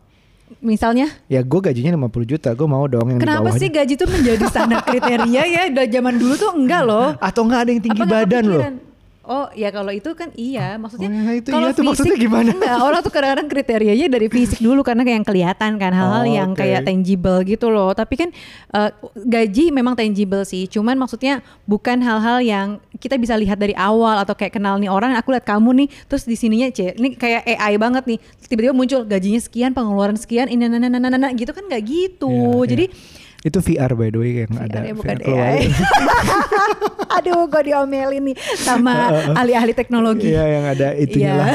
Misalnya 0.64 1.12
Ya 1.28 1.44
gue 1.44 1.60
gajinya 1.60 1.92
50 2.08 2.24
juta, 2.24 2.48
gue 2.56 2.64
mau 2.64 2.88
dong 2.88 3.12
yang 3.12 3.20
Kenapa 3.20 3.52
sih 3.52 3.68
gaji 3.68 4.00
tuh 4.00 4.08
menjadi 4.08 4.44
standar 4.48 4.80
kriteria 4.80 5.42
ya? 5.44 5.62
Dari 5.68 5.92
zaman 5.92 6.16
dulu 6.16 6.34
tuh 6.40 6.50
enggak 6.56 6.82
loh. 6.88 7.12
Atau 7.20 7.44
enggak 7.44 7.68
ada 7.68 7.70
yang 7.76 7.82
tinggi 7.84 8.00
Apa 8.00 8.08
badan 8.08 8.44
loh. 8.48 8.62
Oh 9.28 9.52
ya 9.52 9.68
kalau 9.68 9.92
itu 9.92 10.08
kan 10.16 10.32
iya 10.32 10.74
maksudnya 10.74 11.04
Oh, 11.04 11.20
ya 11.20 11.32
itu 11.36 11.48
kalau 11.48 11.68
iya 11.68 11.76
tuh 11.76 11.84
maksudnya 11.84 12.16
gimana? 12.16 12.48
enggak 12.56 12.80
orang 12.80 13.00
tuh 13.00 13.12
kadang-kadang 13.12 13.44
kriterianya 13.46 14.08
dari 14.08 14.26
fisik 14.26 14.56
dulu 14.58 14.80
karena 14.80 15.04
kayak 15.04 15.16
yang 15.20 15.28
kelihatan 15.28 15.70
kan 15.76 15.92
hal-hal 15.92 16.24
Oh, 16.24 16.24
yang 16.24 16.50
kayak 16.52 16.82
tangible 16.82 17.44
gitu 17.44 17.68
loh 17.68 17.92
tapi 17.92 18.16
kan 18.16 18.32
eh, 18.72 18.90
gaji 19.14 19.68
memang 19.68 19.92
tangible 19.92 20.42
sih 20.42 20.64
cuman 20.64 20.96
maksudnya 20.96 21.38
bukan 21.62 22.00
hal-hal 22.00 22.40
yang 22.40 22.66
kita 22.96 23.14
bisa 23.14 23.36
lihat 23.36 23.56
dari 23.56 23.76
awal 23.76 24.16
atau 24.18 24.32
kayak 24.32 24.56
kenal 24.56 24.80
nih 24.80 24.88
orang 24.88 25.12
aku 25.12 25.30
lihat 25.30 25.44
kamu 25.44 25.84
nih 25.84 25.88
terus 26.08 26.24
di 26.24 26.32
sininya 26.32 26.66
c 26.68 26.96
ini 26.96 27.12
kayak 27.12 27.44
AI 27.44 27.76
banget 27.76 28.08
nih 28.08 28.18
tiba-tiba 28.42 28.72
muncul 28.72 29.04
gajinya 29.04 29.38
sekian 29.38 29.70
pengeluaran 29.70 30.16
sekian 30.16 30.48
ini 30.48 30.64
nana 30.64 30.88
nana 30.88 31.06
nana 31.06 31.28
gitu 31.32 31.52
kan 31.52 31.62
nggak 31.62 31.84
gitu 31.84 32.32
Iya, 32.32 32.64
iya. 32.64 32.64
jadi 32.64 32.84
Itu 33.48 33.58
VR 33.58 33.92
by 33.92 34.08
the 34.08 34.18
way 34.18 34.32
yang 34.44 34.52
ada. 34.54 34.78
VR 34.78 34.84
ya, 34.84 34.94
bukan 34.94 35.16
VR. 35.18 35.32
AI. 35.32 35.60
Aduh, 37.16 37.48
gue 37.48 37.62
diomelin 37.64 38.22
nih 38.22 38.36
sama 38.54 39.08
ahli-ahli 39.40 39.72
teknologi. 39.72 40.28
Iya 40.28 40.44
yang 40.50 40.64
ada 40.68 40.88
itunya 40.92 41.32
Iya. 41.32 41.40
lah. 41.40 41.48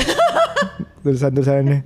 Tulisan-tulisannya. 1.04 1.78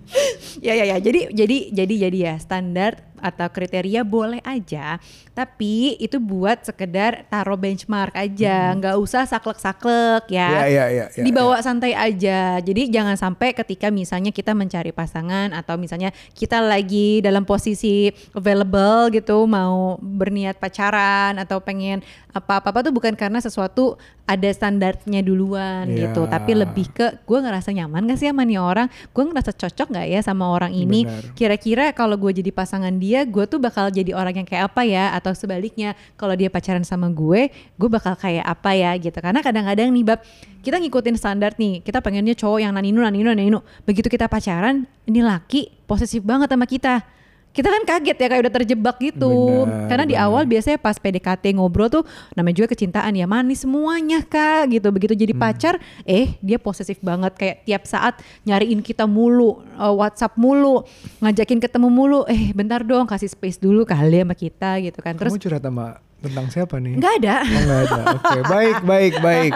ya 0.57 0.73
ya 0.73 0.85
ya. 0.85 0.97
Jadi 0.97 1.27
jadi 1.29 1.57
jadi 1.71 1.93
jadi 2.07 2.17
ya 2.23 2.35
standar 2.37 3.06
atau 3.19 3.47
kriteria 3.49 4.01
boleh 4.03 4.41
aja, 4.43 5.01
tapi 5.33 5.95
itu 5.97 6.17
buat 6.17 6.65
sekedar 6.65 7.25
taruh 7.29 7.57
benchmark 7.57 8.13
aja, 8.13 8.73
nggak 8.75 8.95
usah 8.97 9.23
saklek-saklek 9.25 10.29
ya. 10.29 10.49
Iya, 10.49 10.65
iya, 10.67 10.85
iya, 10.89 11.05
iya, 11.13 11.23
Dibawa 11.23 11.61
santai 11.61 11.93
aja. 11.93 12.59
Jadi 12.59 12.89
jangan 12.91 13.15
sampai 13.15 13.53
ketika 13.53 13.87
misalnya 13.89 14.29
kita 14.29 14.51
mencari 14.51 14.91
pasangan 14.91 15.53
atau 15.53 15.79
misalnya 15.79 16.11
kita 16.33 16.59
lagi 16.59 17.23
dalam 17.23 17.47
posisi 17.47 18.11
available 18.33 19.13
gitu, 19.15 19.47
mau 19.47 19.95
berniat 20.01 20.59
pacaran 20.59 21.37
atau 21.39 21.61
pengen 21.63 22.03
apa-apa 22.33 22.85
tuh 22.85 22.93
bukan 22.93 23.17
karena 23.17 23.41
sesuatu 23.41 23.97
ada 24.27 24.51
standarnya 24.51 25.23
duluan 25.23 25.87
Iya. 25.87 26.11
gitu, 26.11 26.27
tapi 26.27 26.51
lebih 26.51 26.91
ke 26.91 27.23
gue 27.23 27.39
ngerasa 27.39 27.71
nyaman 27.71 28.11
gak 28.11 28.19
sih 28.19 28.27
sama 28.27 28.43
nih 28.43 28.59
orang, 28.59 28.91
gue 29.15 29.23
ngerasa 29.23 29.55
cocok 29.55 29.87
gak 29.95 30.07
ya 30.11 30.19
sama 30.19 30.51
orang 30.51 30.75
ini, 30.75 31.07
Benar. 31.07 31.31
kira-kira 31.33 31.83
kalau 31.95 32.19
gue 32.19 32.35
jadi 32.35 32.51
pasangan 32.51 32.91
dia, 32.99 33.06
gue 33.23 33.45
tuh 33.47 33.59
bakal 33.61 33.87
jadi 33.87 34.11
orang 34.11 34.43
yang 34.43 34.47
kayak 34.47 34.73
apa 34.73 34.81
ya, 34.83 35.15
atau 35.15 35.31
sebaliknya 35.31 35.95
kalau 36.19 36.35
dia 36.35 36.51
pacaran 36.51 36.83
sama 36.83 37.07
gue, 37.07 37.47
gue 37.51 37.89
bakal 37.89 38.13
kayak 38.19 38.43
apa 38.43 38.71
ya 38.75 38.91
gitu, 38.99 39.17
karena 39.17 39.39
kadang-kadang 39.39 39.89
nih 39.93 40.03
bab 40.03 40.19
kita 40.65 40.81
ngikutin 40.83 41.15
standar 41.15 41.55
nih, 41.55 41.79
kita 41.79 42.03
pengennya 42.03 42.35
cowok 42.35 42.59
yang 42.59 42.75
naninu 42.75 42.99
naninu 43.01 43.31
naninu, 43.31 43.59
begitu 43.87 44.11
kita 44.11 44.27
pacaran, 44.27 44.83
ini 45.07 45.23
laki 45.23 45.71
posesif 45.87 46.21
banget 46.21 46.51
sama 46.51 46.67
kita. 46.67 47.16
Kita 47.57 47.73
kan 47.73 47.83
kaget 47.89 48.17
ya 48.21 48.27
kayak 48.29 48.41
udah 48.45 48.53
terjebak 48.53 48.95
gitu. 49.01 49.65
Benar, 49.65 49.89
Karena 49.89 50.05
di 50.05 50.13
awal 50.13 50.45
biasanya 50.45 50.77
pas 50.77 50.93
PDKT 51.01 51.57
ngobrol 51.57 51.89
tuh 51.89 52.03
namanya 52.37 52.61
juga 52.61 52.77
kecintaan 52.77 53.17
ya 53.17 53.25
manis 53.25 53.65
semuanya 53.65 54.21
kak 54.21 54.69
gitu. 54.69 54.93
Begitu 54.93 55.17
jadi 55.17 55.33
Hmm. 55.33 55.41
pacar 55.41 55.81
eh 56.05 56.37
dia 56.45 56.61
posesif 56.61 57.01
banget. 57.01 57.33
Kayak 57.33 57.57
tiap 57.65 57.83
saat 57.89 58.21
nyariin 58.45 58.85
kita 58.85 59.09
mulu 59.09 59.65
eh, 59.73 59.89
WhatsApp 59.89 60.37
mulu 60.37 60.85
ngajakin 61.17 61.57
ketemu 61.57 61.89
mulu. 61.89 62.19
Eh 62.29 62.53
bentar 62.53 62.85
dong 62.85 63.09
kasih 63.09 63.27
space 63.33 63.57
dulu 63.57 63.81
kali 63.81 64.21
sama 64.21 64.37
kita 64.37 64.77
gitu 64.85 65.01
kan. 65.01 65.17
Terus 65.17 65.33
Kamu 65.33 65.41
curhat 65.41 65.65
sama 65.65 65.97
tentang 66.17 66.49
siapa 66.49 66.81
nih? 66.81 66.97
nggak 66.97 67.13
ada 67.21 67.35
Oh 67.45 67.77
ada. 67.77 68.01
Oke, 68.17 68.39
baik, 68.43 68.77
baik, 68.83 69.13
baik. 69.19 69.51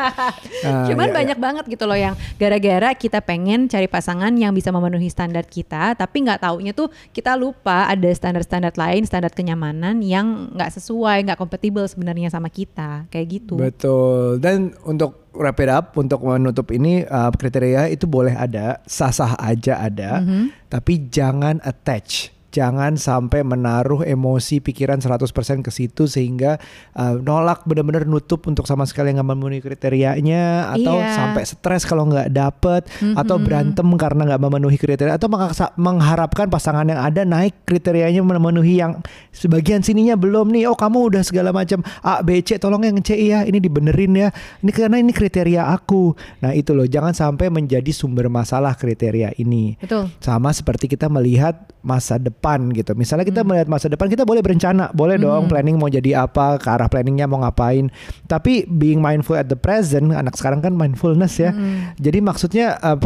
Nah, 0.61 0.85
Cuman 0.85 1.09
ya, 1.09 1.13
banyak 1.13 1.37
banget 1.37 1.63
gitu 1.67 1.83
loh 1.85 1.97
yang 1.97 2.13
gara-gara 2.37 2.93
kita 2.93 3.19
pengen 3.19 3.65
cari 3.65 3.89
pasangan 3.89 4.29
yang 4.33 4.53
bisa 4.53 4.69
memenuhi 4.69 5.09
standar 5.09 5.43
kita, 5.43 5.93
tapi 5.93 6.21
nggak 6.21 6.41
taunya 6.41 6.71
tuh 6.71 6.89
kita 7.09 7.33
lupa 7.33 7.89
ada 7.89 8.09
standar-standar 8.11 8.71
lain, 8.71 9.03
standar 9.03 9.33
kenyamanan 9.33 9.99
yang 9.99 10.53
nggak 10.53 10.71
sesuai, 10.71 11.25
nggak 11.25 11.39
kompatibel 11.39 11.83
sebenarnya 11.85 12.29
sama 12.29 12.47
kita, 12.47 13.09
kayak 13.09 13.41
gitu. 13.41 13.57
Betul. 13.57 14.37
Dan 14.37 14.77
untuk 14.85 15.27
wrap 15.31 15.57
it 15.59 15.71
up, 15.71 15.95
untuk 15.95 16.21
menutup 16.21 16.69
ini 16.69 17.01
uh, 17.01 17.31
kriteria 17.31 17.87
itu 17.87 18.05
boleh 18.05 18.35
ada, 18.35 18.83
sah-sah 18.83 19.39
aja 19.39 19.79
ada, 19.79 20.21
Mhm. 20.21 20.67
tapi 20.67 21.07
jangan 21.07 21.57
attach. 21.63 22.29
Jangan 22.51 22.93
sampai 22.93 23.41
menaruh 23.41 24.03
emosi 24.03 24.59
pikiran 24.59 24.99
100% 24.99 25.23
ke 25.59 25.71
situ 25.71 26.03
sehingga 26.05 26.59
uh, 26.93 27.15
nolak 27.17 27.63
benar-benar 27.63 28.03
nutup 28.03 28.43
untuk 28.45 28.63
sama 28.65 28.83
sekali 28.83 29.09
nggak 29.09 29.23
memenuhi 29.25 29.63
kriterianya 29.63 30.67
atau 30.69 30.99
Iya. 30.99 31.15
sampai 31.15 31.43
stres 31.43 31.83
kalau 31.83 32.03
nggak 32.05 32.27
dapet 32.29 32.83
atau 33.15 33.35
Mhm. 33.35 33.43
berantem 33.43 33.87
karena 33.95 34.21
nggak 34.27 34.41
memenuhi 34.41 34.75
kriteria 34.75 35.15
atau 35.15 35.31
mengaksa- 35.31 35.71
mengharapkan 35.75 36.45
pasangan 36.45 36.83
yang 36.83 36.99
ada 36.99 37.23
naik 37.23 37.63
kriterianya 37.63 38.19
memenuhi 38.19 38.77
yang 38.77 38.99
sebagian 39.31 39.79
sininya 39.79 40.13
belum 40.13 40.51
nih 40.51 40.67
oh 40.67 40.75
kamu 40.75 41.07
udah 41.07 41.23
segala 41.23 41.49
macam 41.49 41.79
A 42.01 42.19
B 42.19 42.41
C 42.41 42.57
tolong 42.57 42.83
yang 42.83 42.99
C 42.99 43.15
ya 43.15 43.41
ini 43.43 43.57
dibenerin 43.57 44.11
ya 44.11 44.27
ini 44.59 44.69
karena 44.69 44.97
ini 44.97 45.09
kriteria 45.09 45.71
aku 45.71 46.11
nah 46.39 46.51
itu 46.51 46.75
loh 46.75 46.83
jangan 46.83 47.15
sampai 47.15 47.47
menjadi 47.47 47.87
sumber 47.89 48.27
masalah 48.27 48.75
kriteria 48.75 49.31
ini 49.37 49.79
Betul. 49.79 50.11
sama 50.19 50.51
seperti 50.51 50.85
kita 50.85 51.07
melihat 51.07 51.55
masa 51.79 52.17
depan 52.17 52.40
gitu. 52.73 52.97
Misalnya 52.97 53.23
kita 53.23 53.45
melihat 53.45 53.69
masa 53.69 53.87
depan, 53.87 54.09
kita 54.09 54.25
boleh 54.25 54.41
berencana, 54.41 54.89
boleh 54.91 55.21
dong 55.21 55.45
planning 55.45 55.77
mau 55.77 55.87
jadi 55.87 56.25
apa, 56.25 56.57
ke 56.57 56.67
arah 56.67 56.89
planningnya 56.89 57.29
mau 57.29 57.39
ngapain. 57.45 57.87
Tapi 58.25 58.65
being 58.65 58.99
mindful 58.99 59.37
at 59.37 59.47
the 59.47 59.55
present, 59.55 60.09
anak 60.11 60.33
sekarang 60.35 60.59
kan 60.59 60.73
mindfulness 60.73 61.37
ya. 61.37 61.53
Jadi 62.01 62.19
maksudnya 62.19 62.81
uh, 62.81 62.97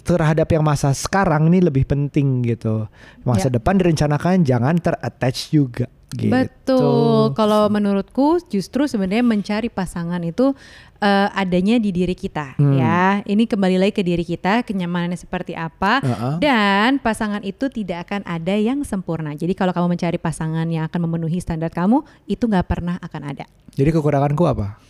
terhadap 0.00 0.48
yang 0.48 0.62
masa 0.62 0.90
sekarang 0.90 1.48
ini 1.48 1.60
lebih 1.60 1.84
penting 1.84 2.42
gitu. 2.42 2.88
Masa 3.22 3.48
Ya. 3.48 3.60
depan 3.60 3.76
direncanakan, 3.76 4.42
jangan 4.42 4.76
terattach 4.76 5.48
juga. 5.48 5.86
Gitu. 6.06 6.30
Betul. 6.30 7.34
Kalau 7.34 7.66
menurutku 7.66 8.38
justru 8.46 8.86
sebenarnya 8.86 9.26
mencari 9.26 9.66
pasangan 9.66 10.22
itu 10.22 10.54
eh, 10.96 11.28
adanya 11.36 11.76
di 11.76 11.92
diri 11.92 12.16
kita 12.16 12.56
Hmm. 12.56 12.72
ya. 12.72 13.20
Ini 13.20 13.44
kembali 13.44 13.76
lagi 13.76 13.92
ke 13.92 14.00
diri 14.00 14.24
kita, 14.24 14.64
kenyamanannya 14.64 15.20
seperti 15.20 15.52
apa 15.52 16.00
Uh-uh. 16.00 16.40
dan 16.40 16.96
pasangan 16.96 17.44
itu 17.44 17.68
tidak 17.68 18.08
akan 18.08 18.24
ada 18.24 18.56
yang 18.56 18.80
sempurna. 18.80 19.36
Jadi 19.36 19.52
kalau 19.52 19.76
kamu 19.76 19.92
mencari 19.92 20.16
pasangan 20.16 20.64
yang 20.64 20.88
akan 20.88 21.00
memenuhi 21.04 21.36
standar 21.36 21.68
kamu, 21.68 22.00
itu 22.24 22.48
nggak 22.48 22.64
pernah 22.64 22.96
akan 23.04 23.22
ada. 23.28 23.44
Jadi 23.76 23.92
kekuranganku 23.92 24.40
apa? 24.48 24.80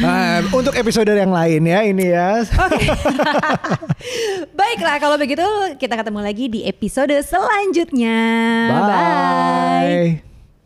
Nah, 0.00 0.40
untuk 0.56 0.72
episode 0.72 1.12
yang 1.12 1.28
lain 1.28 1.68
ya 1.68 1.84
ini 1.84 2.16
ya. 2.16 2.40
Baiklah 4.58 4.96
kalau 4.96 5.20
begitu 5.20 5.44
kita 5.76 6.00
ketemu 6.00 6.20
lagi 6.24 6.48
di 6.48 6.60
episode 6.64 7.12
selanjutnya. 7.20 8.20
Bye. 8.72 10.31